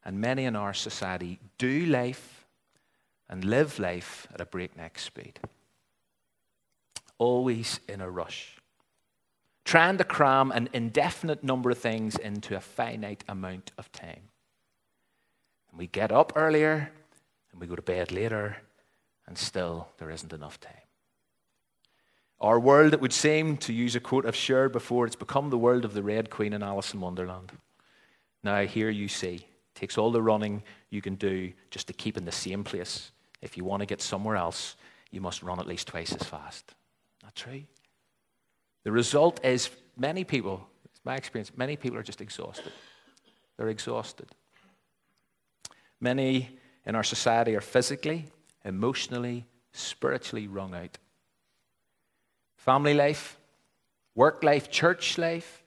and 0.05 0.21
many 0.21 0.45
in 0.45 0.55
our 0.55 0.73
society 0.73 1.39
do 1.57 1.85
life 1.85 2.45
and 3.27 3.43
live 3.43 3.79
life 3.79 4.27
at 4.33 4.39
a 4.39 4.45
breakneck 4.45 4.99
speed. 4.99 5.39
Always 7.17 7.79
in 7.87 8.01
a 8.01 8.09
rush 8.09 8.55
trying 9.65 9.97
to 9.97 10.03
cram 10.03 10.51
an 10.51 10.69
indefinite 10.71 11.43
number 11.43 11.71
of 11.71 11.77
things 11.77 12.15
into 12.15 12.55
a 12.55 12.61
finite 12.61 13.23
amount 13.27 13.71
of 13.77 13.91
time. 13.91 14.29
And 15.69 15.79
we 15.79 15.87
get 15.87 16.11
up 16.11 16.33
earlier 16.35 16.91
and 17.51 17.59
we 17.59 17.67
go 17.67 17.75
to 17.75 17.81
bed 17.81 18.11
later, 18.11 18.57
and 19.27 19.37
still 19.37 19.87
there 19.97 20.11
isn't 20.11 20.33
enough 20.33 20.59
time. 20.59 20.73
Our 22.39 22.59
world, 22.59 22.93
it 22.93 22.99
would 22.99 23.13
seem, 23.13 23.57
to 23.57 23.73
use 23.73 23.95
a 23.95 24.01
quote 24.01 24.25
I've 24.25 24.35
shared 24.35 24.71
before, 24.71 25.05
it's 25.05 25.15
become 25.15 25.49
the 25.49 25.57
world 25.57 25.85
of 25.85 25.93
the 25.93 26.03
Red 26.03 26.29
Queen 26.29 26.53
and 26.53 26.63
Alice 26.63 26.93
in 26.93 26.99
Wonderland. 26.99 27.53
Now, 28.43 28.65
here 28.65 28.89
you 28.89 29.07
see, 29.07 29.47
takes 29.75 29.97
all 29.97 30.11
the 30.11 30.21
running 30.21 30.63
you 30.89 31.01
can 31.01 31.15
do 31.15 31.51
just 31.69 31.87
to 31.87 31.93
keep 31.93 32.17
in 32.17 32.25
the 32.25 32.31
same 32.31 32.63
place. 32.63 33.11
If 33.41 33.57
you 33.57 33.63
want 33.63 33.81
to 33.81 33.85
get 33.85 34.01
somewhere 34.01 34.37
else, 34.37 34.75
you 35.11 35.21
must 35.21 35.43
run 35.43 35.59
at 35.59 35.67
least 35.67 35.87
twice 35.87 36.13
as 36.13 36.23
fast. 36.23 36.73
Not 37.21 37.35
true? 37.35 37.63
The 38.83 38.91
result 38.91 39.43
is 39.43 39.69
many 39.97 40.23
people, 40.23 40.65
it's 40.85 41.03
my 41.03 41.15
experience, 41.15 41.51
many 41.55 41.75
people 41.75 41.97
are 41.97 42.03
just 42.03 42.21
exhausted. 42.21 42.71
They're 43.57 43.69
exhausted. 43.69 44.27
Many 45.99 46.57
in 46.85 46.95
our 46.95 47.03
society 47.03 47.55
are 47.55 47.61
physically, 47.61 48.25
emotionally, 48.63 49.45
spiritually 49.71 50.47
wrung 50.47 50.73
out. 50.73 50.97
Family 52.57 52.93
life, 52.93 53.37
work 54.13 54.43
life, 54.43 54.69
church 54.69 55.17
life, 55.17 55.64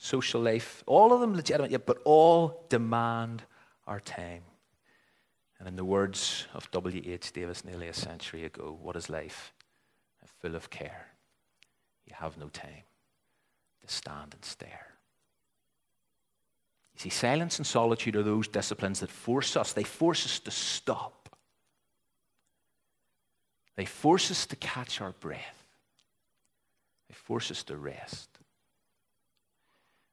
social 0.00 0.40
life, 0.40 0.82
all 0.86 1.12
of 1.12 1.20
them 1.20 1.34
legitimate, 1.34 1.84
but 1.84 1.98
all 2.04 2.64
demand 2.70 3.42
our 3.86 4.00
time. 4.00 4.42
And 5.58 5.68
in 5.68 5.76
the 5.76 5.84
words 5.84 6.46
of 6.54 6.70
W.H. 6.70 7.32
Davies 7.32 7.64
nearly 7.66 7.88
a 7.88 7.94
century 7.94 8.46
ago, 8.46 8.78
what 8.80 8.96
is 8.96 9.10
life? 9.10 9.52
Full 10.40 10.56
of 10.56 10.70
care 10.70 11.10
you 12.06 12.14
have 12.16 12.38
no 12.38 12.48
time 12.48 12.84
to 13.82 13.92
stand 13.92 14.32
and 14.32 14.42
stare. 14.42 14.86
You 16.94 17.00
see, 17.00 17.10
silence 17.10 17.58
and 17.58 17.66
solitude 17.66 18.16
are 18.16 18.22
those 18.22 18.48
disciplines 18.48 19.00
that 19.00 19.10
force 19.10 19.54
us, 19.54 19.74
they 19.74 19.84
force 19.84 20.24
us 20.24 20.38
to 20.40 20.50
stop. 20.50 21.28
They 23.76 23.84
force 23.84 24.30
us 24.30 24.46
to 24.46 24.56
catch 24.56 25.02
our 25.02 25.12
breath. 25.12 25.62
They 27.08 27.14
force 27.14 27.50
us 27.50 27.62
to 27.64 27.76
rest. 27.76 28.29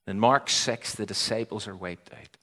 In 0.08 0.20
Mark 0.20 0.50
6, 0.50 0.96
the 0.96 1.06
disciples 1.06 1.68
are 1.68 1.76
wiped 1.76 2.12
out 2.14 2.38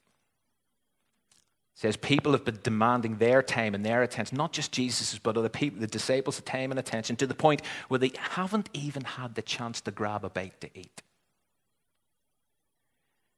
says 1.75 1.97
people 1.97 2.31
have 2.31 2.45
been 2.45 2.59
demanding 2.63 3.17
their 3.17 3.43
time 3.43 3.75
and 3.75 3.85
their 3.85 4.01
attention, 4.01 4.37
not 4.37 4.53
just 4.53 4.71
Jesus's, 4.71 5.19
but 5.19 5.37
other 5.37 5.49
people, 5.49 5.79
the 5.79 5.87
disciples' 5.87 6.41
time 6.41 6.71
and 6.71 6.79
attention, 6.79 7.17
to 7.17 7.27
the 7.27 7.35
point 7.35 7.61
where 7.89 7.99
they 7.99 8.11
haven't 8.17 8.69
even 8.73 9.03
had 9.03 9.35
the 9.35 9.41
chance 9.41 9.81
to 9.81 9.91
grab 9.91 10.23
a 10.23 10.29
bite 10.29 10.59
to 10.61 10.69
eat. 10.73 11.03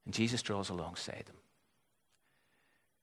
And 0.06 0.14
Jesus 0.14 0.44
draws 0.44 0.70
alongside 0.70 1.24
them. 1.26 1.36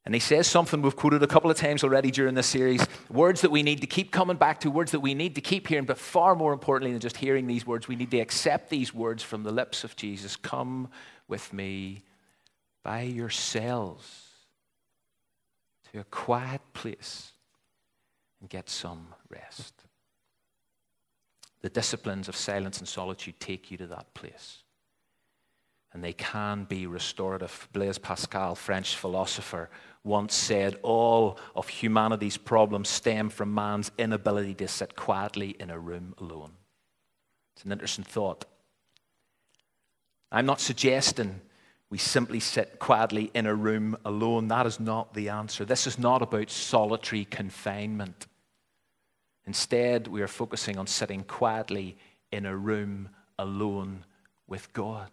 And 0.06 0.14
he 0.14 0.20
says 0.20 0.46
something 0.46 0.82
we've 0.82 0.94
quoted 0.94 1.22
a 1.22 1.26
couple 1.26 1.50
of 1.50 1.56
times 1.56 1.82
already 1.82 2.10
during 2.10 2.34
this 2.34 2.46
series 2.46 2.86
words 3.10 3.40
that 3.40 3.50
we 3.50 3.62
need 3.62 3.80
to 3.80 3.86
keep 3.86 4.12
coming 4.12 4.36
back 4.36 4.60
to, 4.60 4.70
words 4.70 4.92
that 4.92 5.00
we 5.00 5.14
need 5.14 5.34
to 5.34 5.40
keep 5.40 5.66
hearing, 5.66 5.86
but 5.86 5.98
far 5.98 6.36
more 6.36 6.52
importantly 6.52 6.92
than 6.92 7.00
just 7.00 7.16
hearing 7.16 7.46
these 7.46 7.66
words, 7.66 7.88
we 7.88 7.96
need 7.96 8.10
to 8.10 8.20
accept 8.20 8.68
these 8.68 8.94
words 8.94 9.22
from 9.22 9.42
the 9.42 9.52
lips 9.52 9.82
of 9.82 9.96
Jesus 9.96 10.36
Come 10.36 10.90
with 11.28 11.52
me 11.52 12.02
by 12.82 13.02
yourselves 13.02 14.28
to 15.92 16.00
a 16.00 16.04
quiet 16.04 16.60
place 16.72 17.32
and 18.40 18.50
get 18.50 18.68
some 18.68 19.08
rest. 19.30 19.74
The 21.62 21.70
disciplines 21.70 22.28
of 22.28 22.36
silence 22.36 22.78
and 22.78 22.86
solitude 22.86 23.40
take 23.40 23.70
you 23.70 23.78
to 23.78 23.86
that 23.86 24.12
place. 24.12 24.58
And 25.92 26.02
they 26.02 26.12
can 26.12 26.64
be 26.64 26.86
restorative. 26.86 27.68
Blaise 27.72 27.98
Pascal, 27.98 28.54
French 28.54 28.96
philosopher, 28.96 29.70
once 30.02 30.34
said 30.34 30.78
all 30.82 31.38
of 31.56 31.68
humanity's 31.68 32.36
problems 32.36 32.88
stem 32.88 33.30
from 33.30 33.54
man's 33.54 33.90
inability 33.96 34.54
to 34.54 34.68
sit 34.68 34.96
quietly 34.96 35.56
in 35.58 35.70
a 35.70 35.78
room 35.78 36.14
alone. 36.18 36.52
It's 37.54 37.64
an 37.64 37.72
interesting 37.72 38.04
thought. 38.04 38.44
I'm 40.34 40.46
not 40.46 40.60
suggesting 40.60 41.40
we 41.90 41.98
simply 41.98 42.40
sit 42.40 42.80
quietly 42.80 43.30
in 43.34 43.46
a 43.46 43.54
room 43.54 43.96
alone. 44.04 44.48
That 44.48 44.66
is 44.66 44.80
not 44.80 45.14
the 45.14 45.28
answer. 45.28 45.64
This 45.64 45.86
is 45.86 45.96
not 45.96 46.22
about 46.22 46.50
solitary 46.50 47.24
confinement. 47.24 48.26
Instead, 49.46 50.08
we 50.08 50.22
are 50.22 50.26
focusing 50.26 50.76
on 50.76 50.88
sitting 50.88 51.22
quietly 51.22 51.96
in 52.32 52.46
a 52.46 52.56
room 52.56 53.10
alone 53.38 54.04
with 54.48 54.72
God. 54.72 55.08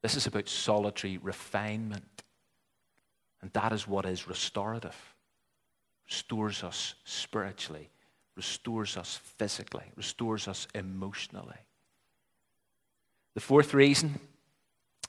This 0.00 0.14
is 0.14 0.26
about 0.26 0.48
solitary 0.48 1.18
refinement. 1.18 2.22
And 3.42 3.52
that 3.52 3.74
is 3.74 3.86
what 3.86 4.06
is 4.06 4.26
restorative. 4.26 4.96
Restores 6.08 6.64
us 6.64 6.94
spiritually, 7.04 7.90
restores 8.36 8.96
us 8.96 9.20
physically, 9.36 9.84
restores 9.96 10.48
us 10.48 10.66
emotionally. 10.74 11.67
The 13.38 13.44
fourth 13.44 13.72
reason 13.72 14.18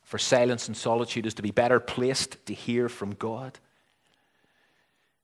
for 0.04 0.20
silence 0.20 0.68
and 0.68 0.78
solitude 0.78 1.26
is 1.26 1.34
to 1.34 1.42
be 1.42 1.50
better 1.50 1.80
placed 1.80 2.46
to 2.46 2.54
hear 2.54 2.88
from 2.88 3.16
God. 3.16 3.58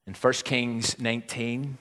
In 0.07 0.15
1 0.15 0.33
Kings 0.43 0.99
19, 0.99 1.77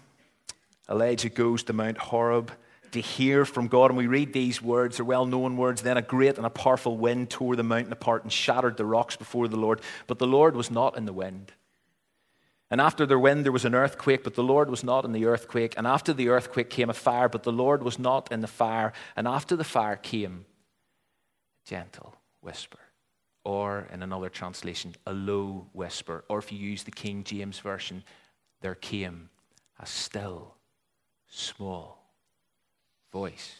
Elijah 0.90 1.30
goes 1.30 1.62
to 1.62 1.72
Mount 1.72 1.96
Horeb 1.96 2.52
to 2.92 3.00
hear 3.00 3.46
from 3.46 3.68
God. 3.68 3.90
And 3.90 3.96
we 3.96 4.06
read 4.06 4.34
these 4.34 4.60
words, 4.60 4.98
they're 4.98 5.06
well 5.06 5.24
known 5.24 5.56
words. 5.56 5.80
Then 5.80 5.96
a 5.96 6.02
great 6.02 6.36
and 6.36 6.44
a 6.44 6.50
powerful 6.50 6.98
wind 6.98 7.30
tore 7.30 7.56
the 7.56 7.62
mountain 7.62 7.94
apart 7.94 8.24
and 8.24 8.30
shattered 8.30 8.76
the 8.76 8.84
rocks 8.84 9.16
before 9.16 9.48
the 9.48 9.56
Lord. 9.56 9.80
But 10.06 10.18
the 10.18 10.26
Lord 10.26 10.54
was 10.54 10.70
not 10.70 10.94
in 10.94 11.06
the 11.06 11.14
wind. 11.14 11.52
And 12.70 12.82
after 12.82 13.06
the 13.06 13.18
wind, 13.18 13.46
there 13.46 13.50
was 13.50 13.64
an 13.64 13.74
earthquake, 13.74 14.24
but 14.24 14.34
the 14.34 14.42
Lord 14.42 14.68
was 14.68 14.84
not 14.84 15.06
in 15.06 15.12
the 15.12 15.24
earthquake. 15.24 15.72
And 15.78 15.86
after 15.86 16.12
the 16.12 16.28
earthquake 16.28 16.68
came 16.68 16.90
a 16.90 16.92
fire, 16.92 17.30
but 17.30 17.44
the 17.44 17.50
Lord 17.50 17.82
was 17.82 17.98
not 17.98 18.30
in 18.30 18.42
the 18.42 18.46
fire. 18.46 18.92
And 19.16 19.26
after 19.26 19.56
the 19.56 19.64
fire 19.64 19.96
came 19.96 20.44
gentle 21.64 22.14
whisper. 22.40 22.78
Or 23.44 23.86
in 23.92 24.02
another 24.02 24.30
translation, 24.30 24.94
a 25.06 25.12
low 25.12 25.66
whisper. 25.72 26.24
Or 26.28 26.38
if 26.38 26.50
you 26.50 26.58
use 26.58 26.84
the 26.84 26.90
King 26.90 27.24
James 27.24 27.58
Version, 27.58 28.02
there 28.62 28.74
came 28.74 29.28
a 29.78 29.86
still, 29.86 30.54
small 31.28 32.10
voice. 33.12 33.54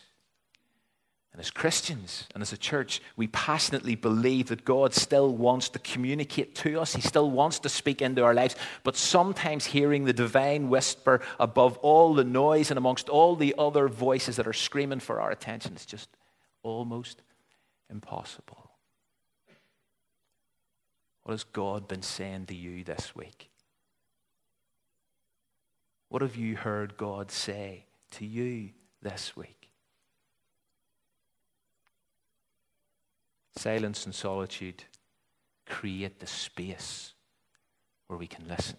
And 1.33 1.41
as 1.41 1.51
Christians 1.51 2.29
and 2.33 2.43
as 2.43 2.53
a 2.53 2.57
church, 2.57 3.03
we 3.17 3.27
passionately 3.27 3.97
believe 3.97 4.47
that 4.47 4.65
God 4.65 4.95
still 4.95 5.35
wants 5.35 5.69
to 5.71 5.81
communicate 5.81 6.55
to 6.57 6.81
us. 6.81 6.95
He 6.95 7.03
still 7.03 7.29
wants 7.29 7.59
to 7.59 7.69
speak 7.69 8.01
into 8.01 8.23
our 8.23 8.35
lives. 8.35 8.55
But 8.85 8.97
sometimes 8.97 9.67
hearing 9.67 10.05
the 10.05 10.13
divine 10.13 10.69
whisper 10.69 11.21
above 11.41 11.77
all 11.79 12.15
the 12.15 12.23
noise 12.23 12.71
and 12.71 12.79
amongst 12.79 13.09
all 13.09 13.35
the 13.35 13.53
other 13.59 13.89
voices 13.89 14.37
that 14.37 14.47
are 14.47 14.53
screaming 14.53 15.01
for 15.01 15.21
our 15.21 15.33
attention 15.33 15.75
is 15.75 15.85
just 15.85 16.09
almost 16.63 17.21
impossible. 17.91 18.71
What 21.23 21.33
has 21.33 21.45
God 21.45 21.89
been 21.89 22.03
saying 22.03 22.47
to 22.47 22.55
you 22.55 22.85
this 22.85 23.15
week? 23.15 23.51
What 26.09 26.23
have 26.23 26.37
you 26.37 26.57
heard 26.57 26.97
God 26.97 27.31
say 27.31 27.87
to 28.13 28.27
you 28.27 28.71
this 29.05 29.37
week. 29.37 29.69
Silence 33.57 34.05
and 34.05 34.15
solitude 34.15 34.83
create 35.67 36.19
the 36.19 36.27
space 36.27 37.13
where 38.09 38.19
we 38.19 38.27
can 38.27 38.49
listen. 38.49 38.77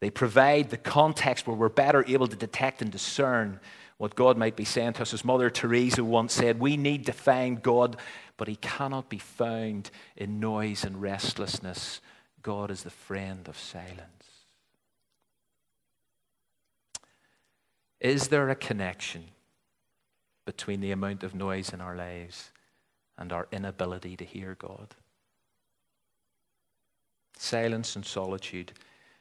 They 0.00 0.10
provide 0.10 0.70
the 0.70 0.76
context 0.76 1.46
where 1.46 1.56
we're 1.56 1.68
better 1.68 2.04
able 2.06 2.28
to 2.28 2.36
detect 2.36 2.80
and 2.80 2.90
discern 2.90 3.60
what 3.98 4.14
God 4.14 4.38
might 4.38 4.56
be 4.56 4.64
saying 4.64 4.94
to 4.94 5.02
us. 5.02 5.12
As 5.12 5.24
Mother 5.24 5.50
Teresa 5.50 6.02
once 6.02 6.32
said, 6.32 6.60
we 6.60 6.76
need 6.76 7.06
to 7.06 7.12
find 7.12 7.62
God, 7.62 7.96
but 8.36 8.48
he 8.48 8.56
cannot 8.56 9.08
be 9.08 9.18
found 9.18 9.90
in 10.16 10.40
noise 10.40 10.84
and 10.84 11.02
restlessness. 11.02 12.00
God 12.42 12.70
is 12.70 12.84
the 12.84 12.90
friend 12.90 13.46
of 13.48 13.58
silence. 13.58 14.24
Is 18.00 18.28
there 18.28 18.48
a 18.48 18.54
connection 18.54 19.24
between 20.44 20.80
the 20.80 20.92
amount 20.92 21.24
of 21.24 21.34
noise 21.34 21.72
in 21.72 21.80
our 21.80 21.96
lives 21.96 22.52
and 23.18 23.32
our 23.32 23.48
inability 23.50 24.16
to 24.16 24.24
hear 24.24 24.54
God? 24.54 24.94
Silence 27.36 27.96
and 27.96 28.06
solitude 28.06 28.72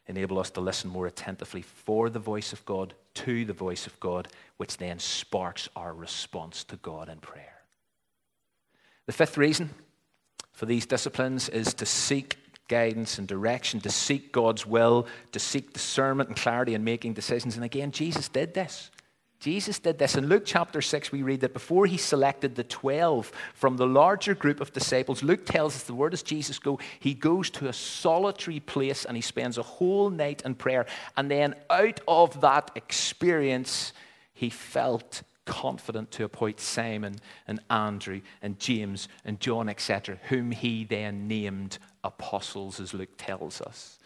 enable 0.05 0.39
us 0.39 0.51
to 0.51 0.61
listen 0.61 0.89
more 0.89 1.07
attentively 1.07 1.63
for 1.63 2.09
the 2.09 2.19
voice 2.19 2.53
of 2.53 2.63
God, 2.65 2.93
to 3.25 3.45
the 3.45 3.53
voice 3.53 3.87
of 3.87 3.99
God, 3.99 4.27
which 4.57 4.77
then 4.77 4.99
sparks 4.99 5.69
our 5.75 5.93
response 5.93 6.63
to 6.65 6.75
God 6.77 7.09
in 7.09 7.19
prayer. 7.19 7.61
The 9.05 9.13
fifth 9.13 9.37
reason 9.37 9.69
for 10.51 10.65
these 10.65 10.85
disciplines 10.85 11.49
is 11.49 11.73
to 11.75 11.85
seek 11.85 12.37
guidance 12.67 13.17
and 13.17 13.27
direction, 13.27 13.79
to 13.81 13.89
seek 13.89 14.31
God's 14.31 14.65
will, 14.65 15.07
to 15.31 15.39
seek 15.39 15.73
discernment 15.73 16.29
and 16.29 16.37
clarity 16.37 16.73
in 16.73 16.83
making 16.83 17.13
decisions. 17.13 17.55
And 17.55 17.63
again, 17.63 17.91
Jesus 17.91 18.27
did 18.27 18.53
this. 18.53 18.91
Jesus 19.39 19.77
did 19.77 19.99
this. 19.99 20.15
In 20.15 20.27
Luke 20.27 20.43
chapter 20.45 20.81
6, 20.81 21.11
we 21.11 21.21
read 21.21 21.41
that 21.41 21.53
before 21.53 21.85
he 21.85 21.97
selected 21.97 22.55
the 22.55 22.63
12 22.63 23.31
from 23.53 23.77
the 23.77 23.85
larger 23.85 24.33
group 24.33 24.59
of 24.59 24.73
disciples, 24.73 25.21
Luke 25.21 25.45
tells 25.45 25.75
us 25.75 25.83
the 25.83 25.93
word 25.93 26.13
as 26.13 26.23
Jesus 26.23 26.57
go, 26.57 26.79
he 26.99 27.13
goes 27.13 27.49
to 27.51 27.67
a 27.67 27.73
solitary 27.73 28.59
place 28.59 29.05
and 29.05 29.15
he 29.15 29.21
spends 29.21 29.57
a 29.57 29.63
whole 29.63 30.09
night 30.09 30.41
in 30.43 30.55
prayer. 30.55 30.87
And 31.15 31.29
then 31.29 31.55
out 31.69 31.99
of 32.07 32.41
that 32.41 32.71
experience, 32.75 33.93
he 34.33 34.49
felt 34.49 35.21
confident 35.45 36.11
to 36.11 36.23
appoint 36.23 36.59
Simon 36.59 37.15
and 37.47 37.59
Andrew 37.69 38.21
and 38.41 38.59
James 38.59 39.07
and 39.23 39.39
John, 39.39 39.69
etc., 39.69 40.19
whom 40.29 40.51
he 40.51 40.83
then 40.83 41.27
named 41.27 41.77
apostles, 42.03 42.79
as 42.79 42.93
Luke 42.93 43.17
tells 43.17 43.61
us. 43.61 43.96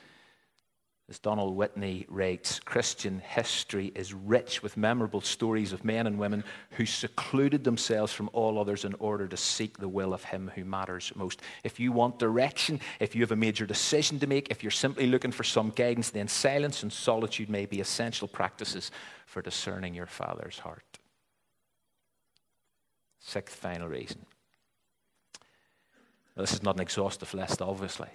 As 1.12 1.20
Donald 1.20 1.58
Whitney 1.58 2.06
writes, 2.08 2.62
Christian 2.62 3.20
history 3.20 3.92
is 3.96 4.14
rich 4.14 4.64
with 4.64 4.78
memorable 4.78 5.20
stories 5.20 5.74
of 5.74 5.84
men 5.84 6.08
and 6.08 6.18
women 6.18 6.42
who 6.78 6.86
secluded 6.86 7.66
themselves 7.66 8.14
from 8.14 8.30
all 8.32 8.58
others 8.58 8.86
in 8.86 8.94
order 8.94 9.28
to 9.28 9.36
seek 9.36 9.78
the 9.78 9.90
will 9.90 10.14
of 10.14 10.24
Him 10.24 10.50
who 10.56 10.64
matters 10.64 11.12
most. 11.14 11.42
If 11.66 11.82
you 11.82 11.92
want 11.92 12.18
direction, 12.18 12.80
if 13.02 13.14
you 13.14 13.24
have 13.24 13.34
a 13.34 13.36
major 13.36 13.66
decision 13.66 14.20
to 14.20 14.28
make, 14.28 14.52
if 14.52 14.64
you're 14.64 14.72
simply 14.72 15.06
looking 15.06 15.34
for 15.34 15.44
some 15.44 15.72
guidance, 15.72 16.12
then 16.12 16.30
silence 16.30 16.82
and 16.82 16.94
solitude 16.94 17.50
may 17.50 17.66
be 17.66 17.82
essential 17.82 18.30
practices 18.30 18.90
for 19.26 19.42
discerning 19.42 19.94
your 19.94 20.08
Father's 20.08 20.60
heart. 20.60 20.98
Sixth, 23.20 23.54
final 23.54 23.90
reason. 23.90 24.26
This 26.38 26.54
is 26.54 26.64
not 26.64 26.76
an 26.76 26.82
exhaustive 26.82 27.34
list, 27.34 27.62
obviously. 27.62 28.08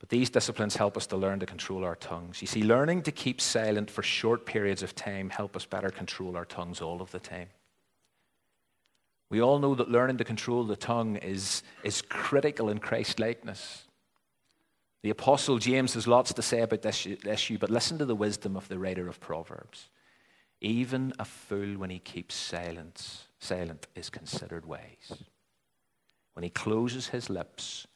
But 0.00 0.08
these 0.08 0.30
disciplines 0.30 0.76
help 0.76 0.96
us 0.96 1.06
to 1.08 1.16
learn 1.16 1.40
to 1.40 1.46
control 1.46 1.84
our 1.84 1.94
tongues. 1.94 2.40
You 2.40 2.48
see, 2.48 2.62
learning 2.62 3.02
to 3.02 3.12
keep 3.12 3.40
silent 3.40 3.90
for 3.90 4.02
short 4.02 4.46
periods 4.46 4.82
of 4.82 4.94
time 4.94 5.28
help 5.28 5.54
us 5.54 5.66
better 5.66 5.90
control 5.90 6.36
our 6.36 6.46
tongues 6.46 6.80
all 6.80 7.02
of 7.02 7.10
the 7.10 7.20
time. 7.20 7.48
We 9.28 9.40
all 9.40 9.60
know 9.60 9.74
that 9.76 9.90
learning 9.90 10.16
to 10.16 10.24
control 10.24 10.64
the 10.64 10.74
tongue 10.74 11.16
is, 11.16 11.62
is 11.84 12.02
critical 12.02 12.70
in 12.70 12.78
Christ 12.78 13.20
likeness. 13.20 13.84
The 15.02 15.10
Apostle 15.10 15.58
James 15.58 15.94
has 15.94 16.06
lots 16.06 16.32
to 16.34 16.42
say 16.42 16.60
about 16.60 16.82
this 16.82 17.06
issue, 17.06 17.58
but 17.58 17.70
listen 17.70 17.98
to 17.98 18.04
the 18.04 18.16
wisdom 18.16 18.56
of 18.56 18.68
the 18.68 18.78
writer 18.78 19.08
of 19.08 19.20
Proverbs. 19.20 19.88
Even 20.60 21.12
a 21.18 21.24
fool, 21.24 21.78
when 21.78 21.90
he 21.90 21.98
keeps 21.98 22.34
silence, 22.34 23.26
silent, 23.38 23.86
is 23.94 24.10
considered 24.10 24.66
wise. 24.66 25.12
When 26.34 26.42
he 26.42 26.50
closes 26.50 27.08
his 27.08 27.30
lips, 27.30 27.86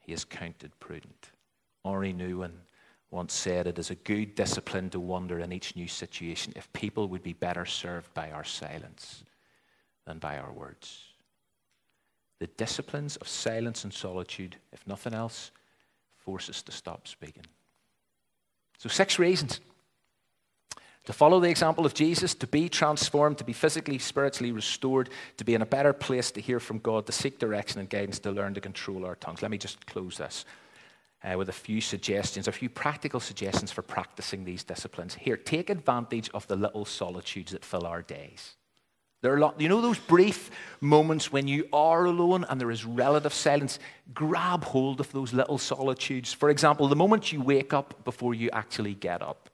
he 0.00 0.12
is 0.12 0.24
counted 0.24 0.78
prudent. 0.78 1.31
Henri 1.84 2.12
Nouwen 2.12 2.52
once 3.10 3.32
said, 3.32 3.66
It 3.66 3.78
is 3.78 3.90
a 3.90 3.96
good 3.96 4.34
discipline 4.34 4.90
to 4.90 5.00
wonder 5.00 5.40
in 5.40 5.52
each 5.52 5.76
new 5.76 5.88
situation 5.88 6.52
if 6.56 6.72
people 6.72 7.08
would 7.08 7.22
be 7.22 7.32
better 7.32 7.66
served 7.66 8.12
by 8.14 8.30
our 8.30 8.44
silence 8.44 9.24
than 10.06 10.18
by 10.18 10.38
our 10.38 10.52
words. 10.52 11.00
The 12.38 12.46
disciplines 12.48 13.16
of 13.16 13.28
silence 13.28 13.84
and 13.84 13.92
solitude, 13.92 14.56
if 14.72 14.86
nothing 14.86 15.14
else, 15.14 15.52
force 16.16 16.48
us 16.48 16.62
to 16.62 16.72
stop 16.72 17.06
speaking. 17.06 17.46
So, 18.78 18.88
six 18.88 19.18
reasons 19.18 19.60
to 21.04 21.12
follow 21.12 21.40
the 21.40 21.50
example 21.50 21.84
of 21.84 21.94
Jesus, 21.94 22.32
to 22.36 22.46
be 22.46 22.68
transformed, 22.68 23.38
to 23.38 23.44
be 23.44 23.52
physically, 23.52 23.98
spiritually 23.98 24.52
restored, 24.52 25.10
to 25.36 25.44
be 25.44 25.54
in 25.54 25.62
a 25.62 25.66
better 25.66 25.92
place 25.92 26.30
to 26.30 26.40
hear 26.40 26.60
from 26.60 26.78
God, 26.78 27.06
to 27.06 27.12
seek 27.12 27.40
direction 27.40 27.80
and 27.80 27.90
guidance, 27.90 28.20
to 28.20 28.30
learn 28.30 28.54
to 28.54 28.60
control 28.60 29.04
our 29.04 29.16
tongues. 29.16 29.42
Let 29.42 29.50
me 29.50 29.58
just 29.58 29.84
close 29.86 30.18
this 30.18 30.44
uh, 31.24 31.36
with 31.38 31.48
a 31.48 31.52
few 31.52 31.80
suggestions, 31.80 32.48
a 32.48 32.52
few 32.52 32.68
practical 32.68 33.20
suggestions 33.20 33.70
for 33.70 33.82
practicing 33.82 34.44
these 34.44 34.64
disciplines. 34.64 35.14
Here, 35.14 35.36
take 35.36 35.70
advantage 35.70 36.30
of 36.34 36.46
the 36.48 36.56
little 36.56 36.84
solitudes 36.84 37.52
that 37.52 37.64
fill 37.64 37.86
our 37.86 38.02
days. 38.02 38.56
There 39.22 39.32
are 39.32 39.36
a 39.36 39.40
lot, 39.40 39.60
you 39.60 39.68
know 39.68 39.80
those 39.80 40.00
brief 40.00 40.50
moments 40.80 41.30
when 41.30 41.46
you 41.46 41.68
are 41.72 42.06
alone 42.06 42.44
and 42.48 42.60
there 42.60 42.72
is 42.72 42.84
relative 42.84 43.32
silence? 43.32 43.78
Grab 44.12 44.64
hold 44.64 44.98
of 44.98 45.12
those 45.12 45.32
little 45.32 45.58
solitudes. 45.58 46.32
For 46.32 46.50
example, 46.50 46.88
the 46.88 46.96
moment 46.96 47.32
you 47.32 47.40
wake 47.40 47.72
up 47.72 48.04
before 48.04 48.34
you 48.34 48.50
actually 48.52 48.94
get 48.94 49.22
up. 49.22 49.48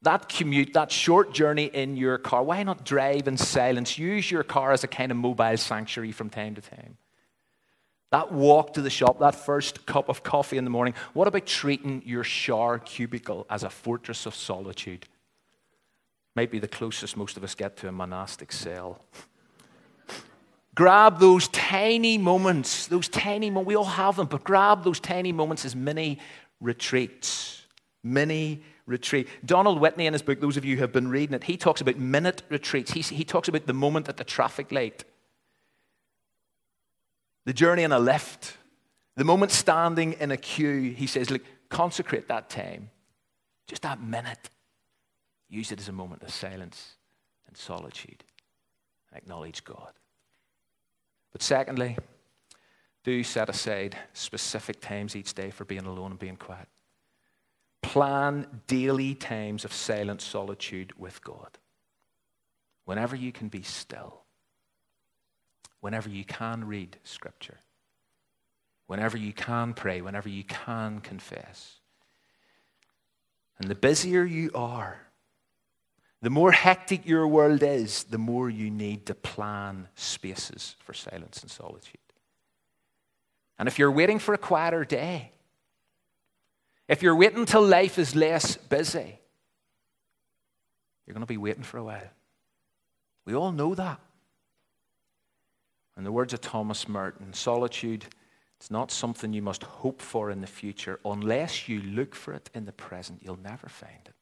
That 0.00 0.30
commute, 0.30 0.72
that 0.72 0.90
short 0.90 1.32
journey 1.32 1.66
in 1.66 1.94
your 1.96 2.16
car, 2.16 2.42
why 2.42 2.62
not 2.62 2.86
drive 2.86 3.28
in 3.28 3.36
silence? 3.36 3.98
Use 3.98 4.30
your 4.30 4.42
car 4.42 4.72
as 4.72 4.82
a 4.82 4.88
kind 4.88 5.12
of 5.12 5.18
mobile 5.18 5.58
sanctuary 5.58 6.10
from 6.10 6.30
time 6.30 6.54
to 6.54 6.62
time. 6.62 6.96
That 8.12 8.30
walk 8.30 8.74
to 8.74 8.82
the 8.82 8.90
shop, 8.90 9.20
that 9.20 9.34
first 9.34 9.86
cup 9.86 10.10
of 10.10 10.22
coffee 10.22 10.58
in 10.58 10.64
the 10.64 10.70
morning. 10.70 10.92
What 11.14 11.28
about 11.28 11.46
treating 11.46 12.02
your 12.04 12.22
shower 12.22 12.78
cubicle 12.78 13.46
as 13.48 13.64
a 13.64 13.70
fortress 13.70 14.26
of 14.26 14.34
solitude? 14.34 15.06
Might 16.36 16.50
be 16.50 16.58
the 16.58 16.68
closest 16.68 17.16
most 17.16 17.38
of 17.38 17.42
us 17.42 17.54
get 17.54 17.78
to 17.78 17.88
a 17.88 17.92
monastic 17.92 18.52
cell. 18.52 19.00
grab 20.74 21.20
those 21.20 21.48
tiny 21.48 22.18
moments, 22.18 22.86
those 22.86 23.08
tiny 23.08 23.48
moments, 23.48 23.68
we 23.68 23.76
all 23.76 23.84
have 23.84 24.16
them, 24.16 24.26
but 24.26 24.44
grab 24.44 24.84
those 24.84 25.00
tiny 25.00 25.32
moments 25.32 25.64
as 25.64 25.74
mini 25.74 26.18
retreats, 26.60 27.64
mini 28.04 28.62
retreat. 28.86 29.26
Donald 29.44 29.80
Whitney, 29.80 30.06
in 30.06 30.12
his 30.12 30.22
book, 30.22 30.38
those 30.38 30.58
of 30.58 30.66
you 30.66 30.76
who 30.76 30.82
have 30.82 30.92
been 30.92 31.08
reading 31.08 31.34
it, 31.34 31.44
he 31.44 31.56
talks 31.56 31.80
about 31.80 31.98
minute 31.98 32.42
retreats. 32.50 32.92
He, 32.92 33.00
he 33.00 33.24
talks 33.24 33.48
about 33.48 33.66
the 33.66 33.72
moment 33.72 34.10
at 34.10 34.18
the 34.18 34.24
traffic 34.24 34.70
light, 34.70 35.04
the 37.44 37.52
journey 37.52 37.82
in 37.82 37.92
a 37.92 37.98
lift, 37.98 38.56
the 39.16 39.24
moment 39.24 39.52
standing 39.52 40.14
in 40.14 40.30
a 40.30 40.36
queue. 40.36 40.92
He 40.92 41.06
says, 41.06 41.30
Look, 41.30 41.42
consecrate 41.68 42.28
that 42.28 42.50
time, 42.50 42.90
just 43.66 43.82
that 43.82 44.02
minute. 44.02 44.50
Use 45.48 45.70
it 45.70 45.80
as 45.80 45.88
a 45.88 45.92
moment 45.92 46.22
of 46.22 46.30
silence 46.30 46.96
and 47.46 47.56
solitude. 47.56 48.24
Acknowledge 49.14 49.64
God. 49.64 49.92
But 51.32 51.42
secondly, 51.42 51.98
do 53.04 53.22
set 53.22 53.48
aside 53.48 53.96
specific 54.12 54.80
times 54.80 55.16
each 55.16 55.34
day 55.34 55.50
for 55.50 55.64
being 55.64 55.86
alone 55.86 56.12
and 56.12 56.20
being 56.20 56.36
quiet. 56.36 56.68
Plan 57.82 58.46
daily 58.66 59.14
times 59.14 59.64
of 59.64 59.72
silent 59.72 60.20
solitude 60.20 60.98
with 60.98 61.22
God. 61.22 61.58
Whenever 62.84 63.16
you 63.16 63.32
can 63.32 63.48
be 63.48 63.62
still, 63.62 64.21
whenever 65.82 66.08
you 66.08 66.24
can 66.24 66.64
read 66.64 66.96
Scripture, 67.02 67.58
whenever 68.86 69.18
you 69.18 69.32
can 69.32 69.74
pray, 69.74 70.00
whenever 70.00 70.28
you 70.28 70.44
can 70.44 71.00
confess. 71.00 71.74
And 73.58 73.68
the 73.68 73.74
busier 73.74 74.24
you 74.24 74.52
are, 74.54 75.00
the 76.22 76.30
more 76.30 76.52
hectic 76.52 77.04
your 77.04 77.26
world 77.26 77.64
is, 77.64 78.04
the 78.04 78.16
more 78.16 78.48
you 78.48 78.70
need 78.70 79.06
to 79.06 79.14
plan 79.14 79.88
spaces 79.96 80.76
for 80.78 80.94
silence 80.94 81.42
and 81.42 81.50
solitude. 81.50 81.98
And 83.58 83.66
if 83.66 83.76
you're 83.76 83.90
waiting 83.90 84.20
for 84.20 84.32
a 84.32 84.38
quieter 84.38 84.84
day, 84.84 85.32
if 86.86 87.02
you're 87.02 87.16
waiting 87.16 87.44
till 87.44 87.62
life 87.66 87.98
is 87.98 88.14
less 88.14 88.56
busy, 88.56 89.18
you're 91.06 91.14
going 91.14 91.22
to 91.22 91.26
be 91.26 91.36
waiting 91.36 91.64
for 91.64 91.78
a 91.78 91.84
while. 91.84 92.10
We 93.24 93.34
all 93.34 93.50
know 93.50 93.74
that. 93.74 94.00
In 95.96 96.04
the 96.04 96.12
words 96.12 96.32
of 96.32 96.40
Thomas 96.40 96.88
Merton, 96.88 97.32
solitude 97.32 98.06
is 98.60 98.70
not 98.70 98.90
something 98.90 99.32
you 99.32 99.42
must 99.42 99.62
hope 99.62 100.00
for 100.00 100.30
in 100.30 100.40
the 100.40 100.46
future. 100.46 100.98
Unless 101.04 101.68
you 101.68 101.82
look 101.82 102.14
for 102.14 102.32
it 102.32 102.50
in 102.54 102.64
the 102.64 102.72
present, 102.72 103.22
you'll 103.22 103.36
never 103.36 103.68
find 103.68 104.00
it. 104.06 104.14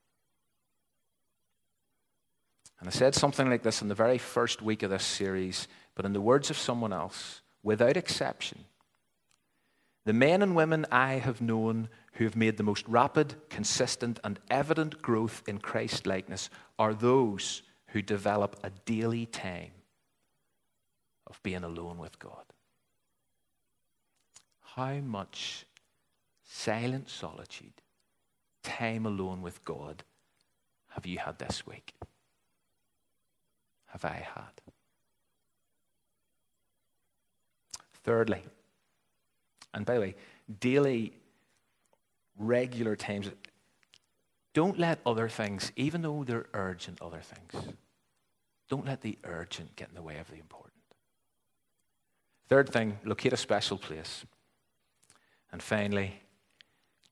And 2.81 2.89
I 2.89 2.93
said 2.93 3.15
something 3.15 3.49
like 3.49 3.63
this 3.63 3.83
in 3.83 3.89
the 3.89 3.95
very 3.95 4.19
first 4.19 4.63
week 4.63 4.83
of 4.83 4.91
this 4.91 5.05
series, 5.05 5.69
but 5.95 6.07
in 6.07 6.15
the 6.15 6.21
words 6.21 6.51
of 6.51 6.57
someone 6.57 6.93
else, 6.93 7.43
without 7.63 7.97
exception, 7.97 8.65
the 10.07 10.15
men 10.15 10.41
and 10.41 10.57
women 10.57 10.87
I 10.91 11.15
have 11.15 11.43
known 11.43 11.91
who 12.15 12.25
have 12.25 12.37
made 12.37 12.57
the 12.57 12.63
most 12.63 12.89
rapid, 12.89 13.35
consistent, 13.51 14.19
and 14.25 14.41
evident 14.51 15.03
growth 15.03 15.43
in 15.47 15.59
Christ 15.59 16.07
likeness 16.07 16.49
are 16.79 16.95
those 16.95 17.63
who 17.89 18.01
develop 18.01 18.59
a 18.65 18.71
daily 18.87 19.27
time 19.27 19.73
of 21.31 21.43
being 21.43 21.65
alone 21.65 21.99
with 21.99 22.19
God. 22.19 22.45
How 24.75 24.95
much 24.97 25.65
silent 26.45 27.09
solitude, 27.09 27.73
time 28.63 29.07
alone 29.07 29.41
with 29.41 29.65
God, 29.65 30.03
have 30.89 31.07
you 31.07 31.19
had 31.19 31.39
this 31.39 31.67
week? 31.67 31.95
have 33.91 34.05
I 34.05 34.27
had? 34.35 34.61
Thirdly, 38.05 38.43
and 39.75 39.85
by 39.85 39.95
the 39.95 40.01
way, 40.01 40.15
daily, 40.59 41.13
regular 42.39 42.97
times, 42.97 43.31
don't 44.55 44.79
let 44.79 45.01
other 45.05 45.29
things, 45.29 45.71
even 45.77 46.03
though 46.03 46.25
they're 46.25 46.47
urgent, 46.55 47.01
other 47.03 47.21
things, 47.21 47.75
don't 48.69 48.87
let 48.87 49.03
the 49.03 49.19
urgent 49.25 49.77
get 49.77 49.89
in 49.91 49.95
the 49.95 50.03
way 50.03 50.19
of 50.19 50.29
the 50.29 50.39
important. 50.39 50.73
Third 52.51 52.69
thing, 52.69 52.99
locate 53.05 53.33
a 53.33 53.37
special 53.37 53.79
place. 53.79 54.27
And 55.53 55.63
finally, 55.63 56.21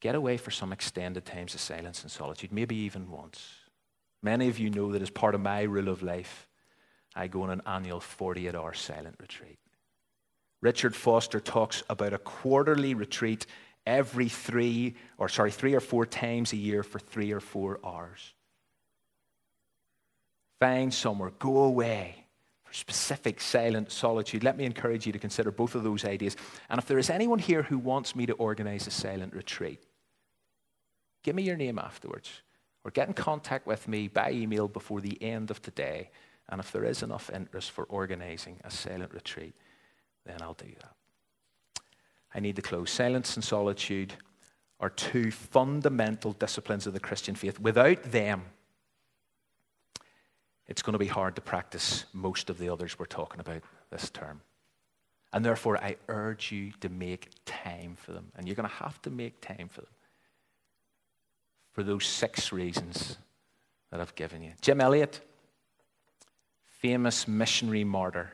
get 0.00 0.16
away 0.16 0.36
for 0.36 0.50
some 0.50 0.72
extended 0.72 1.24
times 1.24 1.54
of 1.54 1.60
silence 1.60 2.02
and 2.02 2.10
solitude, 2.10 2.52
maybe 2.52 2.74
even 2.74 3.08
once. 3.08 3.48
Many 4.20 4.48
of 4.48 4.58
you 4.58 4.68
know 4.68 4.90
that 4.92 5.00
as 5.00 5.10
part 5.10 5.36
of 5.36 5.40
my 5.40 5.62
rule 5.62 5.88
of 5.88 6.02
life, 6.02 6.48
I 7.14 7.28
go 7.28 7.42
on 7.42 7.50
an 7.50 7.62
annual 7.66 8.00
48 8.00 8.54
hour 8.56 8.74
silent 8.74 9.14
retreat. 9.20 9.60
Richard 10.60 10.96
Foster 10.96 11.38
talks 11.38 11.84
about 11.88 12.12
a 12.12 12.18
quarterly 12.18 12.94
retreat 12.94 13.46
every 13.86 14.28
three, 14.28 14.96
or 15.18 15.28
sorry, 15.28 15.52
three 15.52 15.74
or 15.74 15.80
four 15.80 16.04
times 16.04 16.52
a 16.52 16.56
year 16.56 16.82
for 16.82 16.98
three 16.98 17.30
or 17.30 17.40
four 17.40 17.78
hours. 17.84 18.34
Find 20.58 20.92
somewhere, 20.92 21.30
go 21.38 21.58
away 21.58 22.27
for 22.68 22.74
specific 22.74 23.40
silent 23.40 23.90
solitude. 23.90 24.44
Let 24.44 24.58
me 24.58 24.66
encourage 24.66 25.06
you 25.06 25.12
to 25.12 25.18
consider 25.18 25.50
both 25.50 25.74
of 25.74 25.84
those 25.84 26.04
ideas. 26.04 26.36
And 26.68 26.78
if 26.78 26.86
there 26.86 26.98
is 26.98 27.08
anyone 27.08 27.38
here 27.38 27.62
who 27.62 27.78
wants 27.78 28.14
me 28.14 28.26
to 28.26 28.34
organize 28.34 28.86
a 28.86 28.90
silent 28.90 29.32
retreat, 29.34 29.82
give 31.22 31.34
me 31.34 31.42
your 31.42 31.56
name 31.56 31.78
afterwards 31.78 32.42
or 32.84 32.90
get 32.90 33.08
in 33.08 33.14
contact 33.14 33.66
with 33.66 33.88
me 33.88 34.06
by 34.08 34.32
email 34.32 34.68
before 34.68 35.00
the 35.00 35.20
end 35.22 35.50
of 35.50 35.62
today 35.62 36.10
and 36.48 36.60
if 36.60 36.72
there 36.72 36.84
is 36.84 37.02
enough 37.02 37.30
interest 37.32 37.70
for 37.70 37.84
organizing 37.84 38.58
a 38.64 38.70
silent 38.70 39.12
retreat, 39.12 39.54
then 40.24 40.40
I'll 40.40 40.54
do 40.54 40.72
that. 40.80 41.82
I 42.34 42.40
need 42.40 42.56
to 42.56 42.62
close. 42.62 42.90
Silence 42.90 43.36
and 43.36 43.44
solitude 43.44 44.14
are 44.80 44.90
two 44.90 45.30
fundamental 45.30 46.32
disciplines 46.34 46.86
of 46.86 46.92
the 46.92 47.00
Christian 47.00 47.34
faith. 47.34 47.58
Without 47.60 48.02
them, 48.04 48.44
it's 50.68 50.82
going 50.82 50.92
to 50.92 50.98
be 50.98 51.06
hard 51.06 51.34
to 51.36 51.40
practice 51.40 52.04
most 52.12 52.50
of 52.50 52.58
the 52.58 52.68
others 52.68 52.98
we're 52.98 53.06
talking 53.06 53.40
about 53.40 53.62
this 53.90 54.10
term. 54.10 54.40
And 55.32 55.44
therefore, 55.44 55.82
I 55.82 55.96
urge 56.08 56.52
you 56.52 56.72
to 56.80 56.88
make 56.88 57.30
time 57.44 57.96
for 57.96 58.12
them. 58.12 58.32
And 58.36 58.46
you're 58.46 58.56
going 58.56 58.68
to 58.68 58.74
have 58.76 59.00
to 59.02 59.10
make 59.10 59.40
time 59.40 59.68
for 59.68 59.82
them 59.82 59.90
for 61.72 61.82
those 61.82 62.06
six 62.06 62.52
reasons 62.52 63.18
that 63.90 64.00
I've 64.00 64.14
given 64.14 64.42
you. 64.42 64.52
Jim 64.60 64.80
Elliot 64.80 65.20
famous 66.78 67.26
missionary 67.26 67.82
martyr, 67.84 68.32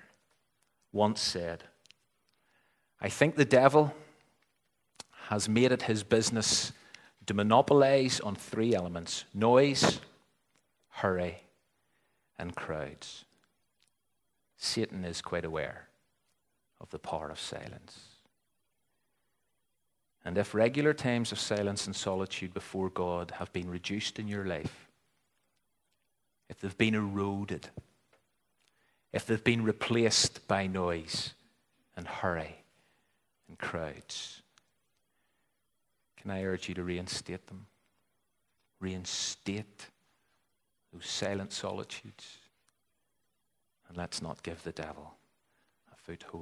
once 0.93 1.21
said, 1.21 1.65
I 3.01 3.09
think 3.09 3.37
the 3.37 3.45
devil 3.45 3.95
has 5.29 5.49
made 5.49 5.73
it 5.73 5.83
his 5.83 6.03
business 6.03 6.73
to 7.27 7.33
monopolize 7.33 8.21
on 8.21 8.35
three 8.35 8.75
elements 8.75 9.25
noise, 9.33 10.01
hurry, 10.91 11.43
and 12.39 12.55
crowds. 12.55 13.25
Satan 14.57 15.05
is 15.05 15.21
quite 15.21 15.45
aware 15.45 15.89
of 16.81 16.91
the 16.91 16.99
power 16.99 17.31
of 17.31 17.41
silence. 17.41 18.01
And 20.25 20.39
if 20.39 20.55
regular 20.55 20.95
times 20.95 21.33
of 21.33 21.39
silence 21.39 21.87
and 21.87 21.95
solitude 21.95 22.55
before 22.55 22.89
God 22.89 23.33
have 23.39 23.53
been 23.53 23.71
reduced 23.71 24.19
in 24.19 24.27
your 24.27 24.45
life, 24.45 24.89
if 26.49 26.61
they've 26.61 26.77
been 26.77 26.95
eroded, 26.95 27.69
if 29.13 29.27
they've 29.27 29.45
been 29.45 29.65
replaced 29.65 30.47
by 30.49 30.67
noise 30.67 31.35
and 31.97 32.07
hurry 32.07 32.57
and 33.49 33.59
crowds. 33.59 34.43
Can 36.21 36.31
I 36.31 36.45
urge 36.45 36.69
you 36.69 36.75
to 36.75 36.83
reinstate 36.83 37.47
them? 37.47 37.67
Reinstate 38.81 39.89
those 40.95 41.07
silent 41.07 41.53
solitudes. 41.53 42.39
And 43.89 43.99
let's 43.99 44.23
not 44.23 44.43
give 44.43 44.63
the 44.63 44.73
devil 44.73 45.15
a 45.93 45.97
foothold. 45.97 46.33